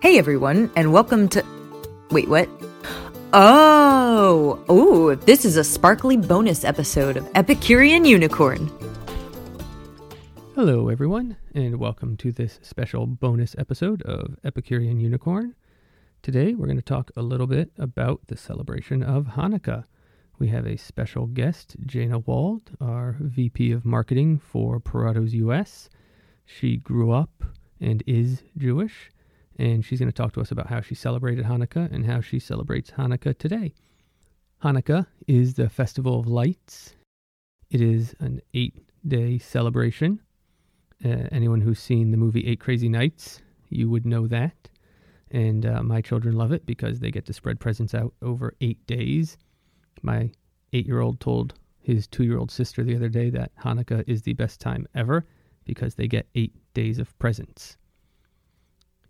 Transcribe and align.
Hey 0.00 0.16
everyone, 0.16 0.70
and 0.76 0.92
welcome 0.92 1.28
to. 1.30 1.44
Wait, 2.12 2.28
what? 2.28 2.48
Oh, 3.32 4.64
oh, 4.68 5.16
this 5.16 5.44
is 5.44 5.56
a 5.56 5.64
sparkly 5.64 6.16
bonus 6.16 6.62
episode 6.64 7.16
of 7.16 7.28
Epicurean 7.34 8.04
Unicorn. 8.04 8.70
Hello, 10.54 10.88
everyone, 10.88 11.36
and 11.52 11.80
welcome 11.80 12.16
to 12.18 12.30
this 12.30 12.60
special 12.62 13.06
bonus 13.08 13.56
episode 13.58 14.02
of 14.02 14.36
Epicurean 14.44 15.00
Unicorn. 15.00 15.56
Today, 16.22 16.54
we're 16.54 16.66
going 16.66 16.76
to 16.76 16.82
talk 16.82 17.10
a 17.16 17.22
little 17.22 17.48
bit 17.48 17.72
about 17.76 18.20
the 18.28 18.36
celebration 18.36 19.02
of 19.02 19.26
Hanukkah. 19.26 19.82
We 20.38 20.46
have 20.46 20.64
a 20.64 20.76
special 20.76 21.26
guest, 21.26 21.74
Jana 21.84 22.20
Wald, 22.20 22.70
our 22.80 23.16
VP 23.18 23.72
of 23.72 23.84
Marketing 23.84 24.38
for 24.38 24.78
Puratos 24.78 25.32
US. 25.32 25.88
She 26.46 26.76
grew 26.76 27.10
up 27.10 27.42
and 27.80 28.04
is 28.06 28.44
Jewish, 28.56 29.10
and 29.58 29.84
she's 29.84 29.98
going 29.98 30.10
to 30.10 30.16
talk 30.16 30.32
to 30.32 30.40
us 30.40 30.50
about 30.50 30.68
how 30.68 30.80
she 30.80 30.94
celebrated 30.94 31.44
Hanukkah 31.44 31.92
and 31.92 32.06
how 32.06 32.20
she 32.20 32.38
celebrates 32.38 32.92
Hanukkah 32.92 33.36
today. 33.36 33.74
Hanukkah 34.62 35.06
is 35.26 35.54
the 35.54 35.68
festival 35.68 36.20
of 36.20 36.26
lights. 36.26 36.94
It 37.70 37.80
is 37.80 38.14
an 38.20 38.40
eight 38.54 38.74
day 39.06 39.38
celebration. 39.38 40.20
Uh, 41.04 41.28
anyone 41.30 41.60
who's 41.60 41.78
seen 41.78 42.10
the 42.10 42.16
movie 42.16 42.46
Eight 42.46 42.60
Crazy 42.60 42.88
Nights, 42.88 43.40
you 43.68 43.88
would 43.88 44.06
know 44.06 44.26
that. 44.26 44.68
And 45.30 45.66
uh, 45.66 45.82
my 45.82 46.00
children 46.00 46.36
love 46.36 46.52
it 46.52 46.64
because 46.66 47.00
they 47.00 47.10
get 47.10 47.26
to 47.26 47.32
spread 47.32 47.60
presents 47.60 47.94
out 47.94 48.14
over 48.22 48.54
eight 48.60 48.84
days. 48.86 49.36
My 50.02 50.30
eight 50.72 50.86
year 50.86 51.00
old 51.00 51.20
told 51.20 51.54
his 51.80 52.06
two 52.06 52.24
year 52.24 52.38
old 52.38 52.50
sister 52.50 52.82
the 52.82 52.96
other 52.96 53.08
day 53.08 53.30
that 53.30 53.54
Hanukkah 53.56 54.04
is 54.06 54.22
the 54.22 54.32
best 54.34 54.60
time 54.60 54.86
ever 54.94 55.26
because 55.64 55.94
they 55.94 56.08
get 56.08 56.28
eight 56.34 56.54
days 56.74 56.98
of 56.98 57.16
presents. 57.18 57.76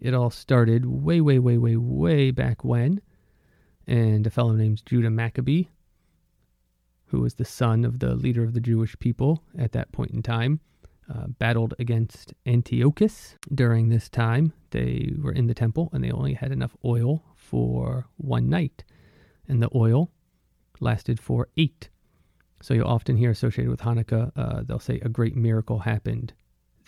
It 0.00 0.14
all 0.14 0.30
started 0.30 0.86
way, 0.86 1.20
way, 1.20 1.38
way, 1.38 1.58
way, 1.58 1.76
way 1.76 2.30
back 2.30 2.64
when, 2.64 3.00
and 3.86 4.26
a 4.26 4.30
fellow 4.30 4.52
named 4.52 4.82
Judah 4.86 5.10
Maccabee, 5.10 5.64
who 7.06 7.20
was 7.20 7.34
the 7.34 7.44
son 7.44 7.84
of 7.84 7.98
the 7.98 8.14
leader 8.14 8.44
of 8.44 8.52
the 8.52 8.60
Jewish 8.60 8.98
people 8.98 9.42
at 9.58 9.72
that 9.72 9.90
point 9.92 10.12
in 10.12 10.22
time, 10.22 10.60
uh, 11.12 11.26
battled 11.38 11.74
against 11.78 12.34
Antiochus 12.46 13.36
during 13.52 13.88
this 13.88 14.08
time. 14.08 14.52
They 14.70 15.14
were 15.18 15.32
in 15.32 15.46
the 15.46 15.54
temple 15.54 15.88
and 15.92 16.04
they 16.04 16.10
only 16.10 16.34
had 16.34 16.52
enough 16.52 16.76
oil 16.84 17.24
for 17.34 18.06
one 18.18 18.48
night, 18.48 18.84
and 19.48 19.62
the 19.62 19.70
oil 19.74 20.10
lasted 20.80 21.18
for 21.18 21.48
eight. 21.56 21.88
So 22.60 22.74
you'll 22.74 22.86
often 22.86 23.16
hear 23.16 23.30
associated 23.30 23.70
with 23.70 23.80
Hanukkah, 23.80 24.32
uh, 24.36 24.62
they'll 24.64 24.78
say 24.78 25.00
a 25.00 25.08
great 25.08 25.34
miracle 25.34 25.80
happened 25.80 26.34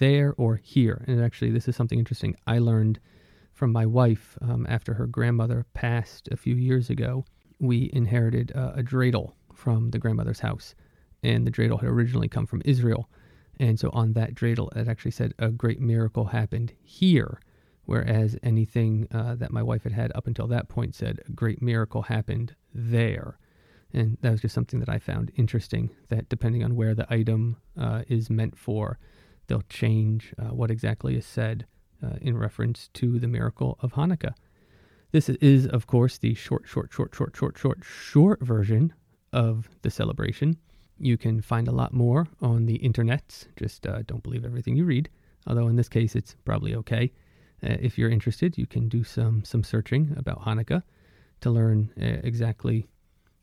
there 0.00 0.34
or 0.36 0.56
here. 0.56 1.04
And 1.06 1.22
actually, 1.22 1.52
this 1.52 1.68
is 1.68 1.76
something 1.76 1.98
interesting 1.98 2.34
I 2.46 2.58
learned 2.58 2.98
from 3.52 3.70
my 3.70 3.86
wife 3.86 4.36
um, 4.40 4.66
after 4.68 4.94
her 4.94 5.06
grandmother 5.06 5.66
passed 5.74 6.28
a 6.32 6.36
few 6.36 6.56
years 6.56 6.90
ago. 6.90 7.24
We 7.60 7.90
inherited 7.92 8.52
uh, 8.56 8.72
a 8.74 8.82
dreidel 8.82 9.34
from 9.54 9.90
the 9.90 9.98
grandmother's 9.98 10.40
house, 10.40 10.74
and 11.22 11.46
the 11.46 11.50
dreidel 11.50 11.80
had 11.80 11.90
originally 11.90 12.28
come 12.28 12.46
from 12.46 12.62
Israel. 12.64 13.08
And 13.60 13.78
so 13.78 13.90
on 13.92 14.14
that 14.14 14.34
dreidel, 14.34 14.74
it 14.74 14.88
actually 14.88 15.10
said 15.10 15.34
a 15.38 15.50
great 15.50 15.80
miracle 15.80 16.24
happened 16.24 16.72
here, 16.82 17.38
whereas 17.84 18.38
anything 18.42 19.06
uh, 19.12 19.34
that 19.34 19.52
my 19.52 19.62
wife 19.62 19.82
had 19.82 19.92
had 19.92 20.10
up 20.14 20.26
until 20.26 20.46
that 20.46 20.68
point 20.68 20.94
said 20.94 21.20
a 21.28 21.32
great 21.32 21.60
miracle 21.60 22.02
happened 22.02 22.54
there. 22.74 23.38
And 23.92 24.16
that 24.22 24.30
was 24.32 24.40
just 24.40 24.54
something 24.54 24.80
that 24.80 24.88
I 24.88 24.98
found 24.98 25.30
interesting. 25.36 25.90
That 26.08 26.30
depending 26.30 26.64
on 26.64 26.76
where 26.76 26.94
the 26.94 27.12
item 27.12 27.58
uh, 27.78 28.02
is 28.08 28.30
meant 28.30 28.56
for, 28.56 28.98
they'll 29.50 29.62
change 29.68 30.32
uh, 30.38 30.54
what 30.54 30.70
exactly 30.70 31.16
is 31.16 31.26
said 31.26 31.66
uh, 32.02 32.14
in 32.22 32.38
reference 32.38 32.88
to 32.94 33.18
the 33.18 33.26
miracle 33.26 33.76
of 33.80 33.92
Hanukkah. 33.92 34.34
This 35.10 35.28
is, 35.28 35.66
of 35.66 35.88
course, 35.88 36.18
the 36.18 36.34
short, 36.34 36.68
short, 36.68 36.92
short, 36.92 37.14
short, 37.14 37.36
short, 37.36 37.58
short, 37.58 37.78
short 37.84 38.40
version 38.40 38.94
of 39.32 39.68
the 39.82 39.90
celebration. 39.90 40.56
You 41.00 41.18
can 41.18 41.42
find 41.42 41.66
a 41.66 41.72
lot 41.72 41.92
more 41.92 42.28
on 42.41 42.66
the 42.66 42.76
internet. 42.76 43.44
Just 43.56 43.86
uh, 43.86 44.02
don't 44.06 44.22
believe 44.22 44.44
everything 44.44 44.76
you 44.76 44.84
read. 44.84 45.10
Although 45.48 45.66
in 45.66 45.75
this 45.75 45.88
case, 45.88 46.14
it's 46.14 46.36
probably 46.44 46.76
okay. 46.76 47.12
Uh, 47.62 47.76
if 47.80 47.98
you're 47.98 48.08
interested, 48.10 48.56
you 48.56 48.66
can 48.66 48.88
do 48.88 49.02
some 49.02 49.44
some 49.44 49.64
searching 49.64 50.14
about 50.16 50.42
Hanukkah 50.42 50.82
to 51.41 51.50
learn 51.50 51.91
uh, 52.00 52.20
exactly 52.22 52.86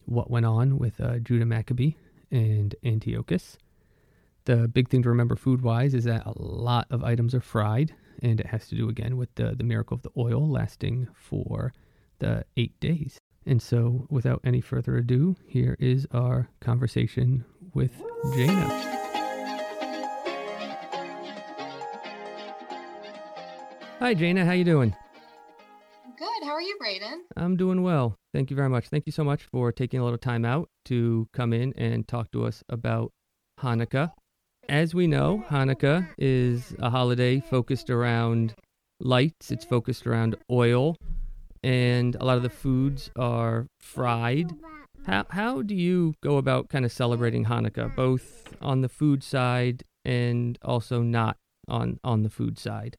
what 0.05 0.31
went 0.31 0.45
on 0.45 0.79
with 0.79 1.01
uh, 1.01 1.19
Judah 1.19 1.45
Maccabee 1.45 1.95
and 2.31 2.75
Antiochus. 2.85 3.57
The 4.47 4.69
big 4.69 4.87
thing 4.87 5.03
to 5.03 5.09
remember 5.09 5.35
food 5.35 5.61
wise 5.61 5.93
is 5.93 6.05
that 6.05 6.25
a 6.25 6.31
lot 6.41 6.87
of 6.89 7.03
items 7.03 7.35
are 7.35 7.41
fried, 7.41 7.93
and 8.23 8.39
it 8.39 8.45
has 8.45 8.69
to 8.69 8.75
do 8.75 8.87
again 8.87 9.17
with 9.17 9.27
the, 9.35 9.53
the 9.53 9.63
miracle 9.65 9.95
of 9.95 10.03
the 10.03 10.11
oil 10.15 10.49
lasting 10.49 11.09
for 11.13 11.73
the 12.19 12.45
eight 12.55 12.79
days. 12.79 13.19
And 13.45 13.61
so, 13.61 14.07
without 14.09 14.39
any 14.45 14.61
further 14.61 14.95
ado, 14.95 15.35
here 15.45 15.75
is 15.81 16.07
our 16.11 16.47
conversation 16.61 17.43
with 17.73 17.91
Jana. 18.37 18.69
Hi, 23.99 24.13
Jana. 24.13 24.45
How 24.45 24.53
you 24.53 24.63
doing? 24.63 24.95
Good. 26.17 26.43
How 26.45 26.51
are 26.51 26.61
you, 26.61 26.77
Braden? 26.79 27.25
I'm 27.35 27.57
doing 27.57 27.83
well. 27.83 28.15
Thank 28.33 28.49
you 28.49 28.55
very 28.55 28.69
much. 28.69 28.87
Thank 28.87 29.07
you 29.07 29.11
so 29.11 29.25
much 29.25 29.43
for 29.43 29.73
taking 29.73 29.99
a 29.99 30.05
little 30.05 30.17
time 30.17 30.45
out 30.45 30.69
to 30.85 31.27
come 31.33 31.51
in 31.51 31.73
and 31.77 32.07
talk 32.07 32.31
to 32.31 32.45
us 32.45 32.63
about 32.69 33.11
Hanukkah. 33.59 34.13
As 34.69 34.94
we 34.94 35.07
know, 35.07 35.45
Hanukkah 35.47 36.09
is 36.17 36.75
a 36.79 36.89
holiday 36.89 37.39
focused 37.39 37.89
around 37.89 38.53
lights, 39.00 39.50
it's 39.50 39.63
focused 39.63 40.05
around 40.05 40.35
oil, 40.51 40.97
and 41.63 42.16
a 42.16 42.25
lot 42.25 42.35
of 42.35 42.44
the 42.44 42.50
foods 42.50 43.09
are 43.16 43.67
fried. 43.79 44.51
How, 45.06 45.25
how 45.29 45.61
do 45.61 45.73
you 45.73 46.16
go 46.22 46.35
about 46.35 46.67
kind 46.67 46.83
of 46.83 46.91
celebrating 46.91 47.45
Hanukkah, 47.45 47.95
both 47.95 48.53
on 48.61 48.81
the 48.81 48.89
food 48.89 49.23
side 49.23 49.83
and 50.03 50.59
also 50.66 51.01
not 51.01 51.38
on, 51.69 51.97
on 52.03 52.23
the 52.23 52.29
food 52.29 52.59
side? 52.59 52.97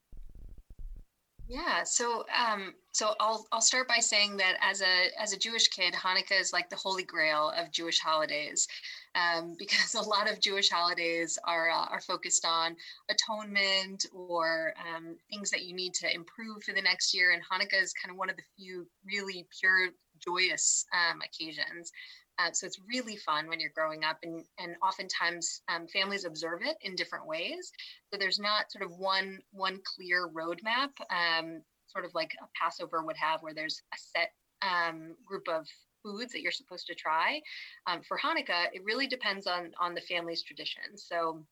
Yeah, 1.49 1.83
so 1.85 2.25
um, 2.35 2.75
so 2.99 3.15
I'll 3.21 3.47
I'll 3.53 3.61
start 3.61 3.87
by 3.87 4.01
saying 4.01 4.39
that 4.39 4.57
as 4.61 4.83
a 4.83 5.23
as 5.23 5.33
a 5.33 5.39
Jewish 5.39 5.69
kid, 5.69 5.95
Hanukkah 5.95 6.41
is 6.41 6.53
like 6.53 6.69
the 6.69 6.75
holy 6.75 7.05
grail 7.05 7.53
of 7.57 7.71
Jewish 7.71 8.01
holidays, 8.01 8.67
um, 9.15 9.55
because 9.59 9.95
a 9.95 10.03
lot 10.03 10.29
of 10.29 10.41
Jewish 10.41 10.69
holidays 10.69 11.39
are 11.45 11.71
uh, 11.71 11.87
are 11.93 12.01
focused 12.01 12.45
on 12.45 12.75
atonement 13.09 14.05
or 14.13 14.75
um, 14.83 15.15
things 15.31 15.49
that 15.51 15.65
you 15.65 15.77
need 15.77 15.95
to 15.95 16.13
improve 16.13 16.65
for 16.65 16.73
the 16.73 16.83
next 16.83 17.15
year, 17.15 17.31
and 17.31 17.41
Hanukkah 17.41 17.81
is 17.81 17.93
kind 17.93 18.11
of 18.11 18.19
one 18.19 18.31
of 18.31 18.37
the 18.37 18.43
few 18.57 18.85
really 19.07 19.47
pure 19.61 19.91
joyous 20.19 20.85
um, 20.93 21.21
occasions. 21.21 21.93
Uh, 22.41 22.51
so 22.53 22.67
it's 22.67 22.81
really 22.89 23.17
fun 23.17 23.49
when 23.49 23.61
you're 23.61 23.71
growing 23.77 24.03
up, 24.03 24.19
and 24.25 24.45
and 24.59 24.75
oftentimes 24.83 25.63
um, 25.69 25.87
families 25.87 26.25
observe 26.25 26.63
it 26.63 26.77
in 26.83 26.97
different 26.97 27.29
ways. 27.29 27.71
So 28.11 28.19
there's 28.19 28.41
not 28.41 28.73
sort 28.73 28.85
of 28.85 28.91
one 28.99 29.39
one 29.53 29.79
clear 29.85 30.29
roadmap, 30.29 30.91
um, 31.11 31.63
sort 31.89 32.05
of 32.05 32.15
like 32.15 32.35
a 32.41 32.47
Passover 32.61 33.03
would 33.05 33.17
have, 33.17 33.43
where 33.43 33.55
there's 33.55 33.83
a 33.93 33.99
set 33.99 34.33
um, 34.63 35.15
group 35.25 35.49
of 35.49 35.67
foods 36.03 36.33
that 36.33 36.41
you're 36.41 36.53
supposed 36.53 36.87
to 36.87 36.95
try. 36.95 37.41
Um, 37.87 38.03
for 38.07 38.19
Hanukkah, 38.19 38.67
it 38.73 38.85
really 38.85 39.07
depends 39.07 39.47
on 39.47 39.73
on 39.81 39.95
the 39.95 40.01
family's 40.01 40.43
tradition. 40.43 40.97
So 40.97 41.45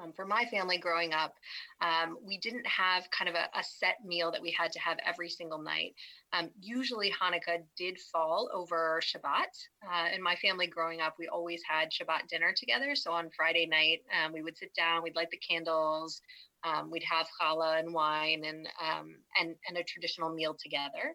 um, 0.00 0.12
for 0.12 0.24
my 0.24 0.44
family 0.44 0.78
growing 0.78 1.12
up, 1.12 1.34
um, 1.80 2.18
we 2.22 2.38
didn't 2.38 2.66
have 2.66 3.08
kind 3.10 3.28
of 3.28 3.34
a, 3.34 3.48
a, 3.58 3.64
set 3.64 3.96
meal 4.04 4.30
that 4.30 4.40
we 4.40 4.52
had 4.52 4.70
to 4.72 4.78
have 4.78 4.98
every 5.04 5.28
single 5.28 5.58
night. 5.58 5.94
Um, 6.32 6.50
usually, 6.60 7.10
Hanukkah 7.10 7.62
did 7.76 7.98
fall 8.12 8.48
over 8.52 9.00
Shabbat. 9.02 9.50
Uh, 9.84 10.14
in 10.14 10.22
my 10.22 10.36
family 10.36 10.66
growing 10.66 11.00
up, 11.00 11.16
we 11.18 11.26
always 11.26 11.62
had 11.68 11.90
Shabbat 11.90 12.28
dinner 12.28 12.52
together. 12.56 12.94
So 12.94 13.12
on 13.12 13.30
Friday 13.36 13.66
night, 13.66 14.02
um, 14.24 14.32
we 14.32 14.42
would 14.42 14.56
sit 14.56 14.72
down, 14.74 15.02
we'd 15.02 15.16
light 15.16 15.30
the 15.30 15.38
candles, 15.38 16.20
um, 16.64 16.90
we'd 16.90 17.04
have 17.04 17.26
challah 17.40 17.78
and 17.78 17.92
wine 17.92 18.42
and 18.44 18.66
um, 18.80 19.08
and 19.40 19.54
and 19.68 19.78
a 19.78 19.84
traditional 19.84 20.34
meal 20.34 20.56
together. 20.60 21.14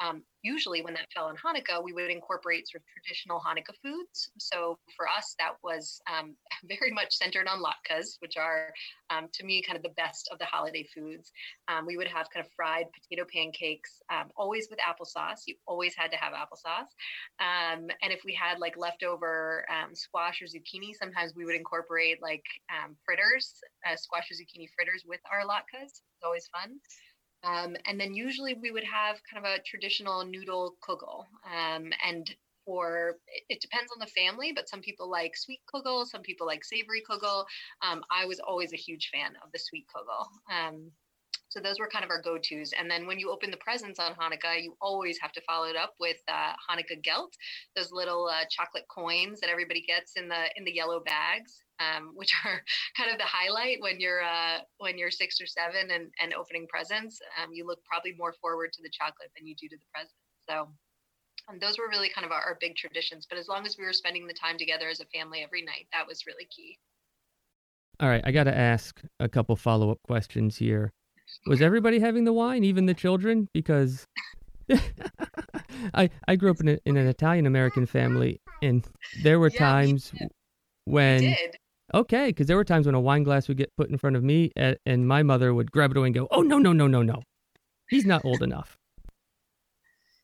Um, 0.00 0.22
usually, 0.42 0.82
when 0.82 0.94
that 0.94 1.06
fell 1.14 1.26
on 1.26 1.36
Hanukkah, 1.36 1.82
we 1.84 1.92
would 1.92 2.10
incorporate 2.10 2.68
sort 2.68 2.82
of 2.82 2.86
traditional 2.88 3.40
Hanukkah 3.40 3.76
foods. 3.82 4.30
So 4.38 4.78
for 4.96 5.06
us, 5.06 5.34
that 5.38 5.52
was 5.62 6.00
um, 6.10 6.34
very 6.64 6.90
much 6.90 7.14
centered 7.14 7.46
on 7.46 7.62
latkes, 7.62 8.16
which 8.20 8.36
are, 8.36 8.72
um, 9.10 9.28
to 9.34 9.44
me, 9.44 9.62
kind 9.62 9.76
of 9.76 9.82
the 9.82 9.94
best 9.96 10.28
of 10.32 10.38
the 10.38 10.46
holiday 10.46 10.86
foods. 10.94 11.32
Um, 11.68 11.86
we 11.86 11.96
would 11.96 12.08
have 12.08 12.28
kind 12.32 12.44
of 12.44 12.52
fried 12.56 12.86
potato 12.92 13.26
pancakes, 13.32 14.00
um, 14.12 14.30
always 14.36 14.68
with 14.70 14.78
applesauce. 14.78 15.40
You 15.46 15.54
always 15.66 15.94
had 15.94 16.10
to 16.12 16.16
have 16.16 16.32
applesauce. 16.32 16.90
Um, 17.40 17.88
and 18.02 18.12
if 18.12 18.22
we 18.24 18.34
had 18.34 18.58
like 18.58 18.76
leftover 18.76 19.66
squash 19.92 20.40
or 20.40 20.46
zucchini, 20.46 20.94
sometimes 20.98 21.34
we 21.34 21.44
would 21.44 21.54
incorporate 21.54 22.22
like 22.22 22.44
fritters, 23.04 23.54
uh, 23.86 23.96
squash 23.96 24.30
or 24.30 24.34
zucchini 24.34 24.68
fritters 24.76 25.04
with 25.06 25.20
our 25.30 25.46
latkes. 25.46 26.00
It's 26.20 26.24
always 26.24 26.48
fun. 26.48 26.78
Um, 27.42 27.76
and 27.86 27.98
then 28.00 28.14
usually 28.14 28.54
we 28.54 28.70
would 28.70 28.84
have 28.84 29.20
kind 29.30 29.44
of 29.44 29.50
a 29.50 29.62
traditional 29.62 30.24
noodle 30.24 30.76
kugel. 30.86 31.26
Um, 31.44 31.90
and 32.06 32.30
for 32.64 33.16
it 33.48 33.60
depends 33.60 33.90
on 33.92 33.98
the 34.00 34.06
family, 34.06 34.52
but 34.54 34.68
some 34.68 34.80
people 34.80 35.10
like 35.10 35.36
sweet 35.36 35.60
kugel, 35.74 36.06
some 36.06 36.22
people 36.22 36.46
like 36.46 36.64
savory 36.64 37.02
kugel. 37.08 37.44
Um, 37.82 38.02
I 38.10 38.26
was 38.26 38.40
always 38.40 38.72
a 38.72 38.76
huge 38.76 39.10
fan 39.12 39.32
of 39.42 39.50
the 39.52 39.58
sweet 39.58 39.86
kugel. 39.94 40.26
Um, 40.54 40.92
So 41.48 41.58
those 41.58 41.80
were 41.80 41.88
kind 41.88 42.04
of 42.04 42.10
our 42.10 42.22
go-tos. 42.22 42.70
And 42.78 42.88
then 42.88 43.08
when 43.08 43.18
you 43.18 43.32
open 43.32 43.50
the 43.50 43.56
presents 43.56 43.98
on 43.98 44.14
Hanukkah, 44.14 44.62
you 44.62 44.76
always 44.80 45.18
have 45.20 45.32
to 45.32 45.40
follow 45.40 45.66
it 45.66 45.74
up 45.74 45.94
with 45.98 46.18
uh, 46.28 46.52
Hanukkah 46.68 47.02
gelt, 47.02 47.34
those 47.74 47.90
little 47.90 48.28
uh, 48.28 48.44
chocolate 48.48 48.86
coins 48.88 49.40
that 49.40 49.50
everybody 49.50 49.82
gets 49.82 50.12
in 50.14 50.28
the 50.28 50.42
in 50.56 50.64
the 50.64 50.72
yellow 50.72 51.00
bags, 51.00 51.64
um, 51.80 52.12
which 52.14 52.32
are 52.44 52.62
kind 52.96 53.10
of 53.10 53.18
the 53.18 53.24
highlight 53.24 53.80
when 53.80 54.00
you're 54.00 54.22
uh, 54.22 54.58
when 54.78 54.98
you're 54.98 55.10
six 55.10 55.40
or 55.40 55.46
seven 55.46 55.90
and, 55.90 56.10
and 56.20 56.34
opening 56.34 56.66
presents. 56.68 57.20
Um, 57.42 57.52
you 57.52 57.66
look 57.66 57.82
probably 57.84 58.14
more 58.16 58.34
forward 58.40 58.72
to 58.74 58.82
the 58.82 58.90
chocolate 58.90 59.30
than 59.36 59.46
you 59.46 59.54
do 59.56 59.68
to 59.68 59.76
the 59.76 59.86
present. 59.92 60.14
So 60.48 60.68
um, 61.48 61.58
those 61.60 61.78
were 61.78 61.88
really 61.88 62.10
kind 62.10 62.24
of 62.24 62.32
our, 62.32 62.40
our 62.40 62.58
big 62.60 62.76
traditions. 62.76 63.26
But 63.28 63.38
as 63.38 63.48
long 63.48 63.66
as 63.66 63.76
we 63.78 63.84
were 63.84 63.92
spending 63.92 64.26
the 64.26 64.34
time 64.34 64.58
together 64.58 64.88
as 64.88 65.00
a 65.00 65.06
family 65.06 65.42
every 65.42 65.62
night, 65.62 65.86
that 65.92 66.06
was 66.06 66.26
really 66.26 66.46
key. 66.54 66.78
All 67.98 68.08
right, 68.08 68.22
I 68.24 68.32
got 68.32 68.44
to 68.44 68.56
ask 68.56 69.00
a 69.18 69.28
couple 69.28 69.56
follow 69.56 69.90
up 69.90 69.98
questions 70.06 70.56
here. 70.56 70.92
Was 71.46 71.60
everybody 71.60 72.00
having 72.00 72.24
the 72.24 72.32
wine, 72.32 72.64
even 72.64 72.86
the 72.86 72.94
children? 72.94 73.48
Because 73.52 74.06
I 75.94 76.10
I 76.26 76.36
grew 76.36 76.50
up 76.50 76.60
in, 76.60 76.68
a, 76.68 76.78
in 76.84 76.96
an 76.96 77.06
Italian 77.06 77.46
American 77.46 77.86
family, 77.86 78.40
and 78.62 78.86
there 79.22 79.38
were 79.38 79.50
Yeah, 79.50 79.58
times 79.58 80.12
when 80.84 81.20
Did. 81.20 81.56
Okay, 81.94 82.26
because 82.28 82.46
there 82.46 82.56
were 82.56 82.64
times 82.64 82.86
when 82.86 82.94
a 82.94 83.00
wine 83.00 83.22
glass 83.22 83.48
would 83.48 83.56
get 83.56 83.74
put 83.76 83.90
in 83.90 83.98
front 83.98 84.16
of 84.16 84.22
me, 84.24 84.52
and, 84.56 84.76
and 84.86 85.06
my 85.06 85.22
mother 85.22 85.54
would 85.54 85.70
grab 85.72 85.90
it 85.92 85.96
away 85.96 86.08
and 86.08 86.14
go, 86.14 86.28
"Oh 86.30 86.42
no 86.42 86.58
no 86.58 86.72
no 86.72 86.86
no 86.86 87.02
no, 87.02 87.22
he's 87.88 88.06
not 88.06 88.24
old 88.24 88.42
enough." 88.42 88.78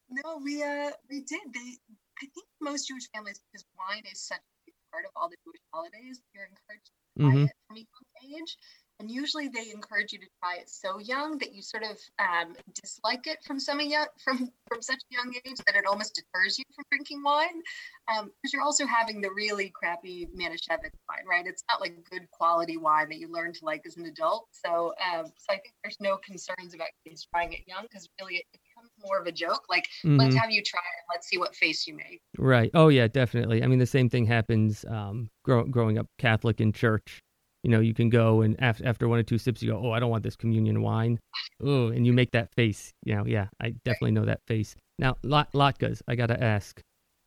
No, 0.09 0.39
we 0.43 0.63
uh 0.63 0.91
we 1.11 1.21
did. 1.23 1.41
They 1.53 1.79
I 2.23 2.27
think 2.35 2.47
most 2.61 2.89
Jewish 2.89 3.09
families 3.15 3.41
because 3.41 3.65
wine 3.79 4.05
is 4.11 4.21
such 4.21 4.39
a 4.41 4.53
big 4.67 4.75
part 4.91 5.05
of 5.05 5.11
all 5.17 5.29
the 5.29 5.37
Jewish 5.45 5.61
holidays, 5.73 6.23
you're 6.35 6.45
encouraged 6.47 6.87
to 6.87 6.93
try 7.21 7.35
hmm 7.35 7.45
it 7.45 7.57
from 7.67 7.77
a 7.77 7.81
young 7.81 8.41
age. 8.41 8.57
And 8.99 9.11
usually 9.11 9.49
they 9.49 9.71
encourage 9.75 10.13
you 10.13 10.19
to 10.21 10.27
try 10.43 10.57
it 10.57 10.71
so 10.71 10.99
young 10.99 11.37
that 11.39 11.53
you 11.53 11.61
sort 11.61 11.83
of 11.83 11.99
um, 12.19 12.55
dislike 12.83 13.27
it 13.27 13.39
from 13.45 13.61
some 13.61 13.81
young 13.81 14.07
from 14.25 14.51
from 14.69 14.81
such 14.81 15.01
a 15.11 15.15
young 15.15 15.35
age 15.45 15.59
that 15.67 15.77
it 15.77 15.85
almost 15.87 16.15
deters 16.15 16.59
you 16.59 16.65
from 16.75 16.85
drinking 16.91 17.23
wine. 17.23 17.61
Because 18.09 18.53
you're 18.53 18.63
also 18.63 18.87
having 18.87 19.21
the 19.21 19.31
really 19.31 19.71
crappy 19.75 20.29
Manischewitz 20.35 20.97
wine, 21.09 21.27
right? 21.29 21.47
It's 21.47 21.63
not 21.71 21.81
like 21.81 21.95
good 22.11 22.31
quality 22.31 22.79
wine 22.79 23.09
that 23.11 23.19
you 23.19 23.31
learn 23.31 23.53
to 23.53 23.65
like 23.65 23.83
as 23.87 23.97
an 23.97 24.07
adult. 24.07 24.49
So 24.53 24.95
um, 25.13 25.27
so 25.37 25.51
I 25.51 25.57
think 25.57 25.75
there's 25.85 25.99
no 26.01 26.17
concerns 26.17 26.75
about 26.75 26.89
kids 27.07 27.27
trying 27.31 27.53
it 27.53 27.61
young 27.67 27.83
because 27.83 28.09
really 28.21 28.37
it 28.37 28.47
becomes 28.53 28.91
more 29.05 29.19
of 29.21 29.27
a 29.27 29.33
joke. 29.33 29.65
Like 29.69 29.87
let's 30.17 30.35
hmm 30.35 30.37
have 30.37 30.51
you 30.51 30.63
try 30.63 30.81
it. 30.81 31.05
Let's 31.13 31.29
see 31.29 31.39
what 31.39 31.55
face 31.55 31.87
you 31.87 31.95
make. 31.95 32.23
Right. 32.39 32.71
Oh 32.75 32.89
yeah, 32.89 33.09
definitely. 33.09 33.63
I 33.63 33.67
mean, 33.67 33.79
the 33.79 33.87
same 33.87 34.09
thing 34.09 34.25
happens 34.27 34.85
um, 34.89 35.31
grow, 35.45 35.65
growing 35.65 35.99
up 35.99 36.07
Catholic 36.19 36.61
in 36.61 36.73
church. 36.73 37.23
You 37.67 37.73
know, 37.73 37.81
you 37.81 37.95
can 37.95 38.11
go 38.11 38.43
and 38.43 38.55
after 38.63 39.09
one 39.09 39.19
or 39.19 39.25
two 39.25 39.39
sips, 39.39 39.61
you 39.61 39.73
go, 39.73 39.81
"Oh, 39.85 39.91
I 39.91 39.99
don't 39.99 40.09
want 40.09 40.23
this 40.23 40.37
communion 40.37 40.83
wine." 40.83 41.19
Oh, 41.61 41.89
and 41.89 42.07
you 42.07 42.13
make 42.13 42.31
that 42.31 42.55
face. 42.55 42.93
You 43.05 43.17
know, 43.17 43.27
yeah, 43.27 43.49
I 43.59 43.71
definitely 43.85 44.13
know 44.13 44.25
that 44.25 44.39
face. 44.47 44.77
Now, 45.01 45.17
lot, 45.25 45.51
latkes. 45.53 46.01
I 46.07 46.15
got 46.15 46.29
to 46.29 46.41
ask 46.41 46.81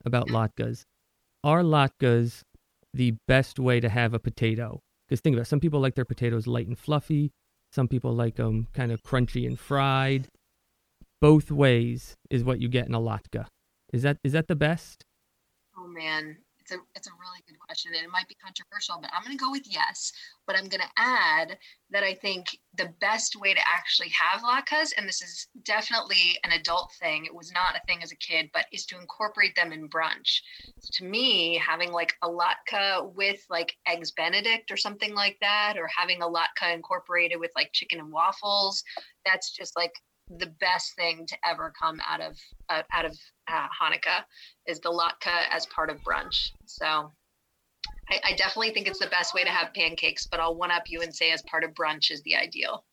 about 0.06 0.30
latkes. 0.30 0.84
Are 1.44 1.62
latkes 1.62 2.44
the 2.94 3.16
best 3.28 3.60
way 3.60 3.82
to 3.82 3.90
have 3.90 4.14
a 4.14 4.20
potato? 4.20 4.80
Because 5.10 5.20
think 5.20 5.34
about 5.34 5.42
it, 5.42 5.50
some 5.50 5.60
people 5.60 5.82
like 5.82 5.96
their 5.96 6.06
potatoes 6.06 6.48
light 6.48 6.68
and 6.68 6.80
fluffy. 6.80 7.32
Some 7.74 7.90
people 7.90 8.14
like 8.14 8.36
them 8.36 8.68
kind 8.74 8.94
of 8.94 9.04
crunchy 9.04 9.46
and 9.46 9.60
fried. 9.60 10.30
Both 11.20 11.52
ways 11.52 12.16
is 12.30 12.46
what 12.46 12.62
you 12.62 12.70
get 12.70 12.88
in 12.88 12.96
a 12.96 13.02
latke. 13.02 13.46
Is 13.92 14.04
that 14.04 14.20
is 14.24 14.32
that 14.32 14.48
the 14.48 14.56
best? 14.56 15.04
Oh 15.78 15.86
man, 15.86 16.38
it's 16.70 16.80
a 16.80 16.84
it's 16.96 17.08
a 17.08 17.12
really 17.20 17.42
good 17.48 17.60
question, 17.60 17.92
and 17.96 18.04
it 18.04 18.12
might 18.12 18.28
be 18.28 18.36
controversial, 18.36 19.00
but 19.02 19.12
I'm 19.14 19.24
going 19.24 19.38
to 19.38 19.44
go 19.44 19.52
with 19.52 19.66
yes. 19.66 20.12
But 20.46 20.56
I'm 20.56 20.68
going 20.68 20.82
to 20.82 21.02
add 21.02 21.58
that 21.92 22.04
I 22.04 22.14
think 22.14 22.58
the 22.76 22.92
best 23.02 23.36
way 23.36 23.54
to 23.54 23.60
actually 23.68 24.10
have 24.10 24.42
latkes, 24.42 24.94
and 24.98 25.08
this 25.08 25.22
is 25.22 25.48
definitely 25.64 26.38
an 26.44 26.52
adult 26.52 26.92
thing. 27.00 27.26
It 27.26 27.34
was 27.34 27.52
not 27.52 27.76
a 27.76 27.86
thing 27.88 28.04
as 28.04 28.12
a 28.12 28.18
kid, 28.18 28.50
but 28.54 28.66
is 28.72 28.86
to 28.88 29.00
incorporate 29.00 29.56
them 29.56 29.72
in 29.72 29.90
brunch. 29.90 30.42
So 30.80 30.90
to 30.94 31.06
me, 31.06 31.58
having 31.58 31.92
like 31.92 32.14
a 32.22 32.30
latke 32.30 33.14
with 33.16 33.44
like 33.50 33.76
eggs 33.88 34.12
Benedict 34.12 34.72
or 34.72 34.78
something 34.78 35.14
like 35.16 35.38
that, 35.42 35.76
or 35.78 35.90
having 35.96 36.22
a 36.22 36.28
latke 36.28 36.74
incorporated 36.74 37.40
with 37.40 37.52
like 37.56 37.72
chicken 37.74 38.00
and 38.00 38.12
waffles, 38.12 38.84
that's 39.26 39.52
just 39.52 39.76
like 39.78 39.94
the 40.38 40.48
best 40.60 40.96
thing 40.96 41.26
to 41.28 41.36
ever 41.46 41.74
come 41.80 42.00
out 42.08 42.22
of 42.22 42.38
uh, 42.70 42.84
out 42.94 43.06
of 43.06 43.18
uh, 43.48 43.68
Hanukkah 43.82 44.24
is 44.68 44.80
the 44.80 44.90
latke 44.90 45.32
as 45.52 45.66
part 45.68 45.90
of 45.90 45.98
brunch. 46.04 46.52
So 46.66 47.12
I, 48.10 48.20
I 48.24 48.34
definitely 48.36 48.72
think 48.72 48.88
it's 48.88 49.00
the 49.00 49.08
best 49.08 49.34
way 49.34 49.44
to 49.44 49.50
have 49.50 49.74
pancakes, 49.74 50.28
but 50.28 50.40
I'll 50.40 50.56
one 50.56 50.72
up 50.72 50.84
you 50.88 51.02
and 51.02 51.14
say 51.14 51.32
as 51.32 51.42
part 51.44 51.64
of 51.64 51.72
brunch 51.72 52.12
is 52.12 52.22
the 52.24 52.36
ideal. 52.36 52.84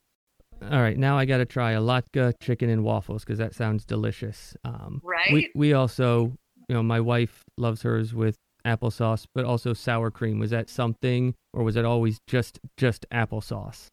All 0.63 0.81
right, 0.81 0.97
now 0.97 1.19
I 1.19 1.27
got 1.27 1.39
to 1.39 1.45
try 1.45 1.73
a 1.73 1.81
latke 1.81 2.35
chicken 2.41 2.71
and 2.71 2.83
waffles 2.83 3.25
because 3.25 3.39
that 3.39 3.55
sounds 3.55 3.85
delicious. 3.85 4.57
Um, 4.65 5.03
right. 5.05 5.31
We 5.31 5.51
we 5.55 5.73
also, 5.75 6.33
you 6.69 6.75
know, 6.75 6.83
my 6.83 7.01
wife 7.01 7.45
loves 7.59 7.83
hers 7.83 8.15
with 8.15 8.37
applesauce, 8.65 9.27
but 9.35 9.45
also 9.45 9.75
sour 9.75 10.11
cream. 10.11 10.39
Was 10.39 10.51
that 10.51 10.71
something, 10.71 11.35
or 11.53 11.63
was 11.63 11.77
it 11.77 11.85
always 11.85 12.19
just 12.27 12.59
just 12.79 13.05
applesauce? 13.13 13.89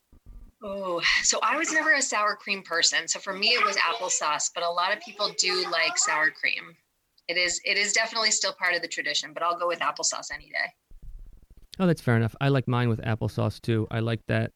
Oh, 0.65 1.01
so 1.23 1.39
I 1.43 1.57
was 1.57 1.73
never 1.73 1.93
a 1.93 2.01
sour 2.01 2.37
cream 2.37 2.63
person. 2.63 3.07
So 3.07 3.19
for 3.19 3.33
me, 3.33 3.49
it 3.49 3.65
was 3.65 3.75
applesauce, 3.75 4.49
but 4.55 4.63
a 4.63 4.69
lot 4.69 4.95
of 4.95 5.03
people 5.03 5.29
do 5.37 5.65
like 5.69 5.97
sour 5.97 6.31
cream. 6.31 6.75
It 7.27 7.37
is 7.37 7.59
it 7.65 7.77
is 7.77 7.91
definitely 7.91 8.31
still 8.31 8.53
part 8.53 8.73
of 8.73 8.81
the 8.81 8.87
tradition, 8.87 9.33
but 9.33 9.43
I'll 9.43 9.57
go 9.57 9.67
with 9.67 9.79
applesauce 9.79 10.31
any 10.33 10.45
day. 10.45 10.73
Oh, 11.79 11.87
that's 11.87 12.01
fair 12.01 12.15
enough. 12.15 12.35
I 12.39 12.47
like 12.47 12.67
mine 12.67 12.87
with 12.87 13.01
applesauce 13.01 13.61
too. 13.61 13.87
I 13.91 13.99
like 13.99 14.21
that 14.27 14.51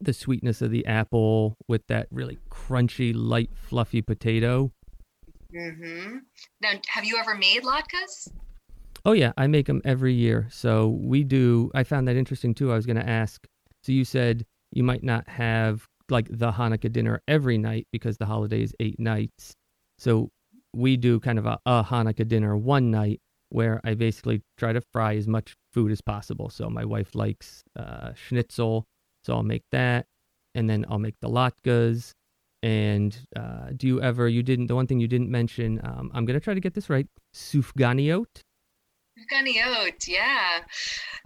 the 0.00 0.12
sweetness 0.12 0.62
of 0.62 0.70
the 0.70 0.84
apple 0.86 1.56
with 1.68 1.86
that 1.88 2.06
really 2.10 2.38
crunchy, 2.50 3.12
light, 3.14 3.50
fluffy 3.54 4.02
potato. 4.02 4.72
Mm-hmm. 5.54 6.18
Now, 6.62 6.72
have 6.88 7.04
you 7.04 7.16
ever 7.18 7.34
made 7.34 7.62
latkes? 7.62 8.30
Oh 9.04 9.12
yeah, 9.12 9.32
I 9.38 9.46
make 9.46 9.66
them 9.66 9.80
every 9.84 10.12
year. 10.12 10.48
So 10.50 10.88
we 10.88 11.24
do. 11.24 11.70
I 11.74 11.84
found 11.84 12.06
that 12.08 12.16
interesting 12.16 12.54
too. 12.54 12.72
I 12.72 12.76
was 12.76 12.84
going 12.84 12.98
to 12.98 13.08
ask. 13.08 13.46
So 13.82 13.92
you 13.92 14.04
said 14.04 14.44
you 14.72 14.82
might 14.82 15.02
not 15.02 15.28
have 15.28 15.86
like 16.08 16.28
the 16.30 16.52
Hanukkah 16.52 16.92
dinner 16.92 17.22
every 17.28 17.58
night 17.58 17.86
because 17.92 18.18
the 18.18 18.26
holiday 18.26 18.62
is 18.62 18.74
eight 18.80 18.98
nights. 18.98 19.54
So 19.98 20.30
we 20.74 20.96
do 20.96 21.20
kind 21.20 21.38
of 21.38 21.46
a, 21.46 21.58
a 21.66 21.84
Hanukkah 21.84 22.26
dinner 22.26 22.56
one 22.56 22.90
night 22.90 23.20
where 23.50 23.80
I 23.84 23.94
basically 23.94 24.42
try 24.56 24.72
to 24.72 24.80
fry 24.92 25.16
as 25.16 25.26
much 25.26 25.54
food 25.72 25.90
as 25.90 26.00
possible. 26.00 26.50
So 26.50 26.70
my 26.70 26.84
wife 26.84 27.14
likes 27.14 27.62
uh, 27.76 28.12
schnitzel, 28.14 28.86
so 29.24 29.34
I'll 29.34 29.42
make 29.42 29.64
that, 29.72 30.06
and 30.54 30.70
then 30.70 30.86
I'll 30.88 30.98
make 30.98 31.16
the 31.20 31.28
latkes. 31.28 32.12
And 32.62 33.18
uh, 33.34 33.70
do 33.76 33.86
you 33.86 34.02
ever? 34.02 34.28
You 34.28 34.42
didn't. 34.42 34.66
The 34.66 34.74
one 34.74 34.86
thing 34.86 35.00
you 35.00 35.08
didn't 35.08 35.30
mention. 35.30 35.80
Um, 35.82 36.10
I'm 36.14 36.24
gonna 36.26 36.40
try 36.40 36.54
to 36.54 36.60
get 36.60 36.74
this 36.74 36.90
right. 36.90 37.06
Sufganiot. 37.34 38.42
Ganiot, 39.32 40.06
yeah, 40.06 40.60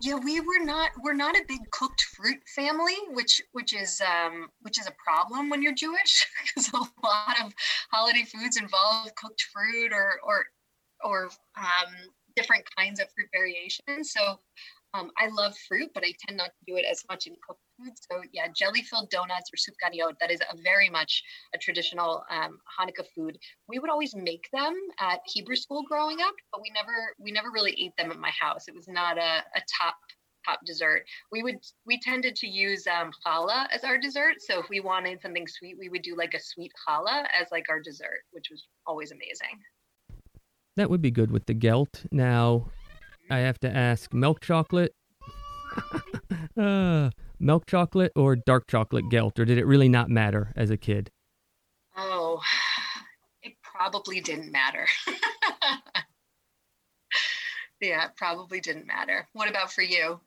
yeah. 0.01 0.15
We 0.17 0.41
were 0.41 0.65
not 0.65 0.91
we're 1.03 1.15
not 1.15 1.37
a 1.37 1.45
big 1.47 1.71
cooked 1.71 2.03
fruit 2.03 2.41
family, 2.55 2.97
which 3.11 3.41
which 3.53 3.73
is 3.73 4.01
um, 4.01 4.49
which 4.63 4.79
is 4.79 4.87
a 4.87 4.93
problem 4.93 5.51
when 5.51 5.63
you're 5.63 5.75
Jewish 5.75 6.27
because 6.45 6.73
a 6.73 6.79
lot 6.79 7.37
of 7.45 7.55
holiday 7.91 8.25
foods 8.25 8.57
involve 8.57 9.15
cooked 9.15 9.43
fruit 9.53 9.93
or 9.93 10.21
or 10.25 10.45
or 11.05 11.25
um, 11.57 11.95
different 12.37 12.65
kinds 12.77 13.01
of 13.01 13.09
fruit 13.15 13.29
variations. 13.33 14.13
So 14.13 14.39
um, 14.95 15.11
I 15.19 15.29
love 15.29 15.57
fruit, 15.69 15.91
but 15.95 16.05
I 16.05 16.13
tend 16.27 16.39
not 16.39 16.51
to 16.51 16.65
do 16.67 16.77
it 16.77 16.85
as 16.91 17.05
much 17.09 17.27
in 17.27 17.35
cooked 17.47 17.61
So 18.11 18.23
yeah, 18.33 18.47
jelly 18.55 18.83
filled 18.83 19.11
donuts 19.11 19.51
or 19.53 19.57
soup 19.57 19.75
ganiot, 19.85 20.15
that 20.21 20.31
is 20.31 20.41
a 20.41 20.57
very 20.63 20.89
much 20.89 21.23
a 21.55 21.59
traditional 21.59 22.25
um, 22.31 22.59
Hanukkah 22.79 23.07
food. 23.15 23.37
We 23.69 23.79
would 23.79 23.91
always 23.91 24.15
make 24.15 24.49
them 24.53 24.75
at 25.01 25.21
Hebrew 25.27 25.57
school 25.57 25.83
growing 25.89 26.21
up, 26.21 26.35
but 26.53 26.63
we 26.63 26.71
never 26.71 27.15
we 27.19 27.33
never 27.33 27.51
really 27.53 27.73
ate 27.73 27.97
them 27.97 28.11
at 28.11 28.19
my 28.19 28.31
house. 28.41 28.69
It 28.69 28.75
was 28.75 28.89
not 28.89 29.19
a, 29.19 29.43
a 29.57 29.63
top 29.79 29.97
top 30.47 30.61
dessert. 30.65 31.05
We 31.33 31.43
would 31.43 31.57
we 31.87 31.99
tended 31.99 32.37
to 32.37 32.47
use 32.47 32.87
um, 32.87 33.11
challah 33.27 33.67
as 33.73 33.83
our 33.85 33.99
dessert. 33.99 34.35
So 34.39 34.61
if 34.61 34.69
we 34.69 34.81
wanted 34.81 35.21
something 35.21 35.47
sweet, 35.49 35.77
we 35.79 35.89
would 35.89 36.03
do 36.03 36.17
like 36.17 36.35
a 36.35 36.41
sweet 36.41 36.73
challah 36.87 37.25
as 37.39 37.49
like 37.51 37.67
our 37.69 37.81
dessert, 37.81 38.23
which 38.33 38.47
was 38.51 38.67
always 38.87 39.11
amazing. 39.11 39.59
That 40.77 40.91
would 40.91 41.03
be 41.03 41.11
good 41.11 41.31
with 41.31 41.47
the 41.47 41.55
gelt. 41.55 42.05
Now, 42.11 42.71
I 43.31 43.39
have 43.39 43.61
to 43.61 43.75
ask 43.75 44.13
milk 44.13 44.41
chocolate? 44.41 44.93
uh, 46.59 47.11
milk 47.39 47.67
chocolate 47.67 48.13
or 48.17 48.37
dark 48.37 48.67
chocolate 48.69 49.09
gelt, 49.11 49.39
or 49.39 49.45
did 49.45 49.59
it 49.59 49.67
really 49.67 49.89
not 49.89 50.09
matter 50.11 50.53
as 50.57 50.71
a 50.71 50.77
kid? 50.77 51.11
Oh, 51.97 52.41
it 53.43 53.55
probably 53.63 54.21
didn't 54.21 54.53
matter. 54.53 54.87
yeah, 57.81 58.07
it 58.07 58.13
probably 58.17 58.61
didn't 58.61 58.87
matter. 58.87 59.29
What 59.33 59.49
about 59.49 59.73
for 59.73 59.83
you? 59.83 60.21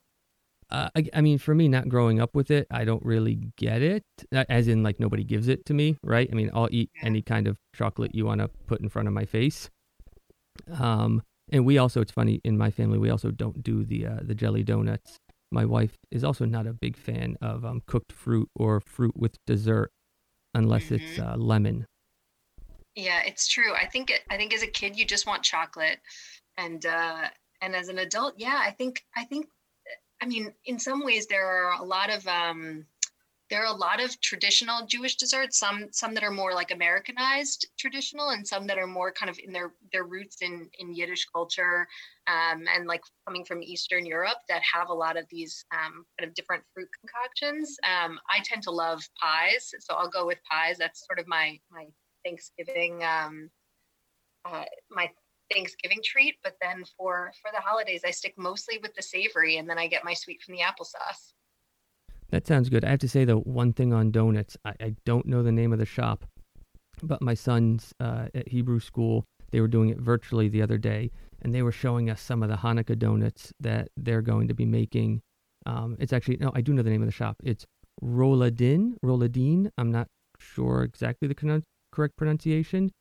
Uh, 0.69 0.89
I, 0.95 1.07
I 1.13 1.21
mean, 1.21 1.37
for 1.37 1.55
me, 1.55 1.69
not 1.69 1.87
growing 1.87 2.19
up 2.19 2.35
with 2.35 2.51
it, 2.51 2.67
I 2.69 2.83
don't 2.83 3.03
really 3.05 3.39
get 3.55 3.81
it. 3.81 4.03
uh, 4.35 4.43
As 4.49 4.67
in, 4.67 4.83
like, 4.83 4.99
nobody 4.99 5.23
gives 5.23 5.47
it 5.47 5.65
to 5.65 5.73
me, 5.73 5.95
right? 6.03 6.27
I 6.29 6.35
mean, 6.35 6.51
I'll 6.53 6.67
eat 6.71 6.89
any 7.01 7.21
kind 7.21 7.47
of 7.47 7.57
chocolate 7.73 8.13
you 8.13 8.25
want 8.25 8.41
to 8.41 8.49
put 8.67 8.81
in 8.81 8.89
front 8.89 9.07
of 9.07 9.13
my 9.13 9.23
face. 9.23 9.69
Um, 10.77 11.23
and 11.49 11.65
we 11.65 11.77
also, 11.77 12.01
it's 12.01 12.11
funny, 12.11 12.41
in 12.43 12.57
my 12.57 12.69
family, 12.69 12.97
we 12.97 13.09
also 13.09 13.31
don't 13.31 13.63
do 13.63 13.85
the 13.85 14.05
uh, 14.07 14.19
the 14.21 14.35
jelly 14.35 14.63
donuts. 14.63 15.17
My 15.51 15.65
wife 15.65 15.97
is 16.11 16.23
also 16.23 16.45
not 16.45 16.67
a 16.67 16.73
big 16.73 16.97
fan 16.97 17.37
of 17.41 17.63
um, 17.63 17.81
cooked 17.85 18.11
fruit 18.11 18.49
or 18.55 18.81
fruit 18.81 19.15
with 19.15 19.37
dessert. 19.45 19.91
unless 20.53 20.85
mm-hmm. 20.85 20.95
it's 20.95 21.19
uh, 21.19 21.35
lemon. 21.37 21.85
Yeah, 22.95 23.21
it's 23.25 23.47
true. 23.47 23.73
I 23.73 23.85
think 23.85 24.09
it, 24.09 24.21
I 24.29 24.37
think 24.37 24.53
as 24.53 24.63
a 24.63 24.67
kid 24.67 24.97
you 24.97 25.05
just 25.05 25.27
want 25.27 25.43
chocolate, 25.43 25.99
and 26.57 26.83
uh, 26.85 27.29
and 27.61 27.75
as 27.75 27.89
an 27.89 27.99
adult, 27.99 28.33
yeah, 28.37 28.59
I 28.59 28.71
think 28.71 29.03
I 29.15 29.23
think 29.23 29.47
I 30.21 30.25
mean 30.25 30.53
in 30.65 30.79
some 30.79 31.05
ways 31.05 31.27
there 31.27 31.45
are 31.45 31.79
a 31.79 31.83
lot 31.83 32.09
of 32.09 32.27
um, 32.27 32.85
there 33.49 33.63
are 33.63 33.73
a 33.73 33.77
lot 33.77 34.03
of 34.03 34.19
traditional 34.19 34.85
Jewish 34.85 35.15
desserts, 35.15 35.57
some 35.57 35.87
some 35.91 36.13
that 36.13 36.23
are 36.23 36.31
more 36.31 36.53
like 36.53 36.71
Americanized 36.71 37.67
traditional, 37.77 38.29
and 38.29 38.45
some 38.45 38.67
that 38.67 38.77
are 38.77 38.87
more 38.87 39.11
kind 39.11 39.29
of 39.29 39.39
in 39.39 39.53
their 39.53 39.73
their 39.91 40.03
roots 40.03 40.37
in 40.41 40.69
in 40.79 40.93
Yiddish 40.93 41.25
culture, 41.33 41.87
um, 42.27 42.65
and 42.67 42.87
like 42.87 43.01
coming 43.25 43.45
from 43.45 43.63
Eastern 43.63 44.05
Europe 44.05 44.37
that 44.49 44.61
have 44.61 44.89
a 44.89 44.93
lot 44.93 45.17
of 45.17 45.25
these 45.29 45.65
um, 45.73 46.05
kind 46.19 46.27
of 46.27 46.33
different 46.35 46.63
fruit 46.73 46.89
concoctions. 46.99 47.77
Um, 47.83 48.19
I 48.29 48.41
tend 48.43 48.63
to 48.63 48.71
love 48.71 49.01
pies, 49.21 49.73
so 49.79 49.95
I'll 49.95 50.09
go 50.09 50.25
with 50.25 50.39
pies. 50.49 50.77
That's 50.77 51.05
sort 51.05 51.19
of 51.19 51.27
my 51.27 51.59
my 51.71 51.85
Thanksgiving 52.25 53.03
um, 53.03 53.49
uh, 54.43 54.65
my 54.89 55.09
Thanksgiving 55.53 55.99
treat. 56.03 56.35
But 56.43 56.55
then 56.61 56.83
for 56.97 57.31
for 57.41 57.51
the 57.53 57.61
holidays, 57.61 58.01
I 58.05 58.11
stick 58.11 58.33
mostly 58.37 58.77
with 58.79 58.93
the 58.95 59.01
savory, 59.01 59.57
and 59.57 59.69
then 59.69 59.79
I 59.79 59.87
get 59.87 60.03
my 60.03 60.13
sweet 60.13 60.41
from 60.41 60.55
the 60.55 60.61
applesauce. 60.61 61.33
That 62.29 62.45
sounds 62.45 62.69
good. 62.69 62.83
I 62.83 62.89
have 62.89 62.99
to 62.99 63.09
say 63.09 63.25
the 63.25 63.37
one 63.37 63.73
thing 63.73 63.93
on 63.93 64.11
donuts, 64.11 64.57
I, 64.65 64.73
I 64.79 64.95
don't 65.05 65.25
know 65.25 65.43
the 65.43 65.51
name 65.51 65.71
of 65.71 65.79
the 65.79 65.85
shop, 65.85 66.25
but 67.01 67.21
my 67.21 67.33
son's 67.33 67.93
uh, 67.99 68.27
at 68.35 68.49
Hebrew 68.49 68.79
school, 68.79 69.23
they 69.51 69.61
were 69.61 69.67
doing 69.67 69.89
it 69.89 69.97
virtually 69.97 70.49
the 70.49 70.61
other 70.61 70.77
day, 70.77 71.11
and 71.41 71.55
they 71.55 71.61
were 71.61 71.71
showing 71.71 72.09
us 72.09 72.21
some 72.21 72.43
of 72.43 72.49
the 72.49 72.57
Hanukkah 72.57 72.99
donuts 72.99 73.53
that 73.59 73.89
they're 73.95 74.21
going 74.21 74.47
to 74.49 74.53
be 74.53 74.65
making. 74.65 75.21
Um, 75.65 75.95
it's 75.99 76.13
actually 76.13 76.37
no, 76.37 76.51
I 76.53 76.61
do 76.61 76.73
know 76.73 76.81
the 76.81 76.89
name 76.89 77.01
of 77.01 77.07
the 77.07 77.13
shop. 77.13 77.37
It's 77.43 77.65
Roladin, 78.03 78.95
Roladin. 79.03 79.69
I'm 79.77 79.91
not 79.91 80.07
sure 80.39 80.83
exactly 80.83 81.27
the 81.27 81.63
correct 81.91 82.17
pronunciation, 82.17 82.91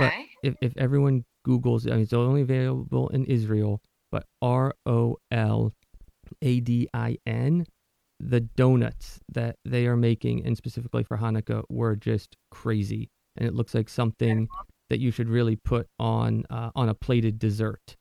okay. 0.00 0.28
but 0.42 0.48
if 0.48 0.54
if 0.60 0.76
everyone 0.76 1.24
Google's, 1.44 1.86
I 1.86 1.90
mean, 1.90 2.00
it's 2.02 2.12
only 2.12 2.42
available 2.42 3.08
in 3.08 3.24
Israel, 3.24 3.80
but 4.12 4.24
R 4.40 4.72
O 4.86 5.16
L 5.32 5.72
A 6.40 6.60
D 6.60 6.88
I 6.94 7.18
N 7.26 7.66
the 8.22 8.40
donuts 8.40 9.20
that 9.32 9.56
they 9.64 9.86
are 9.86 9.96
making, 9.96 10.46
and 10.46 10.56
specifically 10.56 11.02
for 11.02 11.18
Hanukkah, 11.18 11.64
were 11.68 11.96
just 11.96 12.36
crazy. 12.50 13.10
And 13.36 13.48
it 13.48 13.54
looks 13.54 13.74
like 13.74 13.88
something 13.88 14.48
that 14.90 15.00
you 15.00 15.10
should 15.10 15.28
really 15.28 15.56
put 15.56 15.88
on 15.98 16.44
uh, 16.50 16.70
on 16.76 16.88
a 16.88 16.94
plated 16.94 17.38
dessert 17.38 17.96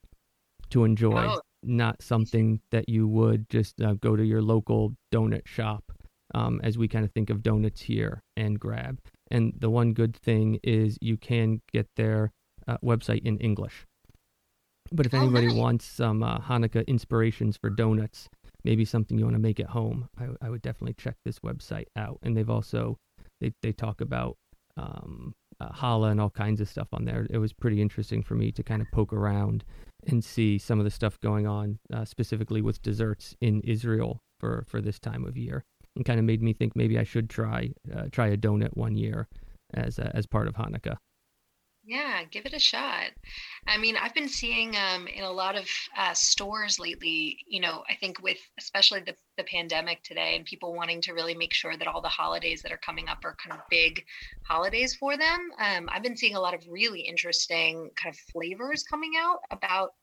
to 0.69 0.83
enjoy, 0.83 1.25
oh. 1.25 1.41
not 1.63 2.01
something 2.01 2.61
that 2.71 2.87
you 2.87 3.07
would 3.07 3.49
just 3.49 3.81
uh, 3.81 3.93
go 3.93 4.15
to 4.15 4.23
your 4.23 4.41
local 4.41 4.93
donut 5.13 5.47
shop, 5.47 5.83
um, 6.35 6.61
as 6.63 6.77
we 6.77 6.87
kind 6.87 7.05
of 7.05 7.11
think 7.11 7.29
of 7.29 7.41
donuts 7.41 7.81
here 7.81 8.21
and 8.37 8.59
grab. 8.59 8.99
And 9.29 9.53
the 9.57 9.69
one 9.69 9.93
good 9.93 10.15
thing 10.15 10.59
is 10.63 10.97
you 11.01 11.17
can 11.17 11.61
get 11.71 11.87
their 11.95 12.31
uh, 12.67 12.77
website 12.83 13.25
in 13.25 13.37
English. 13.39 13.85
But 14.91 15.05
if 15.05 15.13
oh, 15.13 15.19
anybody 15.19 15.47
nice. 15.47 15.55
wants 15.55 15.85
some 15.85 16.21
uh, 16.21 16.39
Hanukkah 16.39 16.85
inspirations 16.85 17.57
for 17.57 17.69
donuts, 17.69 18.29
maybe 18.63 18.85
something 18.85 19.17
you 19.17 19.25
want 19.25 19.35
to 19.35 19.39
make 19.39 19.59
at 19.59 19.67
home, 19.67 20.09
I, 20.17 20.27
I 20.45 20.49
would 20.49 20.61
definitely 20.61 20.93
check 20.93 21.15
this 21.25 21.39
website 21.39 21.87
out. 21.95 22.19
And 22.21 22.35
they've 22.35 22.49
also 22.49 22.97
they 23.39 23.53
they 23.61 23.71
talk 23.71 24.01
about 24.01 24.37
um, 24.77 25.33
uh, 25.59 25.69
challah 25.69 26.11
and 26.11 26.21
all 26.21 26.29
kinds 26.29 26.61
of 26.61 26.69
stuff 26.69 26.87
on 26.93 27.05
there. 27.05 27.27
It 27.29 27.37
was 27.37 27.53
pretty 27.53 27.81
interesting 27.81 28.23
for 28.23 28.35
me 28.35 28.51
to 28.51 28.63
kind 28.63 28.81
of 28.81 28.87
poke 28.91 29.13
around 29.13 29.63
and 30.07 30.23
see 30.23 30.57
some 30.57 30.79
of 30.79 30.85
the 30.85 30.91
stuff 30.91 31.19
going 31.19 31.45
on, 31.45 31.79
uh, 31.93 32.05
specifically 32.05 32.61
with 32.61 32.81
desserts 32.81 33.35
in 33.41 33.61
Israel 33.61 34.21
for 34.39 34.63
for 34.67 34.81
this 34.81 34.99
time 34.99 35.25
of 35.25 35.37
year, 35.37 35.63
and 35.95 36.05
kind 36.05 36.19
of 36.19 36.25
made 36.25 36.41
me 36.41 36.53
think 36.53 36.75
maybe 36.75 36.97
I 36.97 37.03
should 37.03 37.29
try 37.29 37.71
uh, 37.95 38.05
try 38.11 38.27
a 38.27 38.37
donut 38.37 38.75
one 38.75 38.95
year 38.95 39.27
as 39.73 39.99
as 39.99 40.25
part 40.25 40.47
of 40.47 40.55
Hanukkah. 40.55 40.97
Yeah, 41.83 42.23
give 42.29 42.45
it 42.45 42.53
a 42.53 42.59
shot. 42.59 43.09
I 43.65 43.77
mean, 43.77 43.95
I've 43.97 44.13
been 44.13 44.29
seeing 44.29 44.75
um, 44.75 45.07
in 45.07 45.23
a 45.23 45.31
lot 45.31 45.55
of 45.55 45.67
uh, 45.97 46.13
stores 46.13 46.79
lately, 46.79 47.39
you 47.47 47.59
know, 47.59 47.83
I 47.89 47.95
think 47.95 48.21
with 48.21 48.37
especially 48.59 48.99
the, 48.99 49.15
the 49.37 49.43
pandemic 49.45 50.03
today 50.03 50.35
and 50.35 50.45
people 50.45 50.75
wanting 50.75 51.01
to 51.01 51.13
really 51.13 51.33
make 51.33 51.53
sure 51.53 51.75
that 51.75 51.87
all 51.87 52.01
the 52.01 52.07
holidays 52.07 52.61
that 52.61 52.71
are 52.71 52.79
coming 52.85 53.09
up 53.09 53.25
are 53.25 53.35
kind 53.43 53.59
of 53.59 53.67
big 53.71 54.03
holidays 54.43 54.93
for 54.93 55.17
them. 55.17 55.49
Um, 55.59 55.89
I've 55.91 56.03
been 56.03 56.15
seeing 56.15 56.35
a 56.35 56.39
lot 56.39 56.53
of 56.53 56.63
really 56.69 57.01
interesting 57.01 57.89
kind 57.95 58.13
of 58.13 58.19
flavors 58.31 58.83
coming 58.83 59.13
out 59.17 59.39
about 59.49 59.93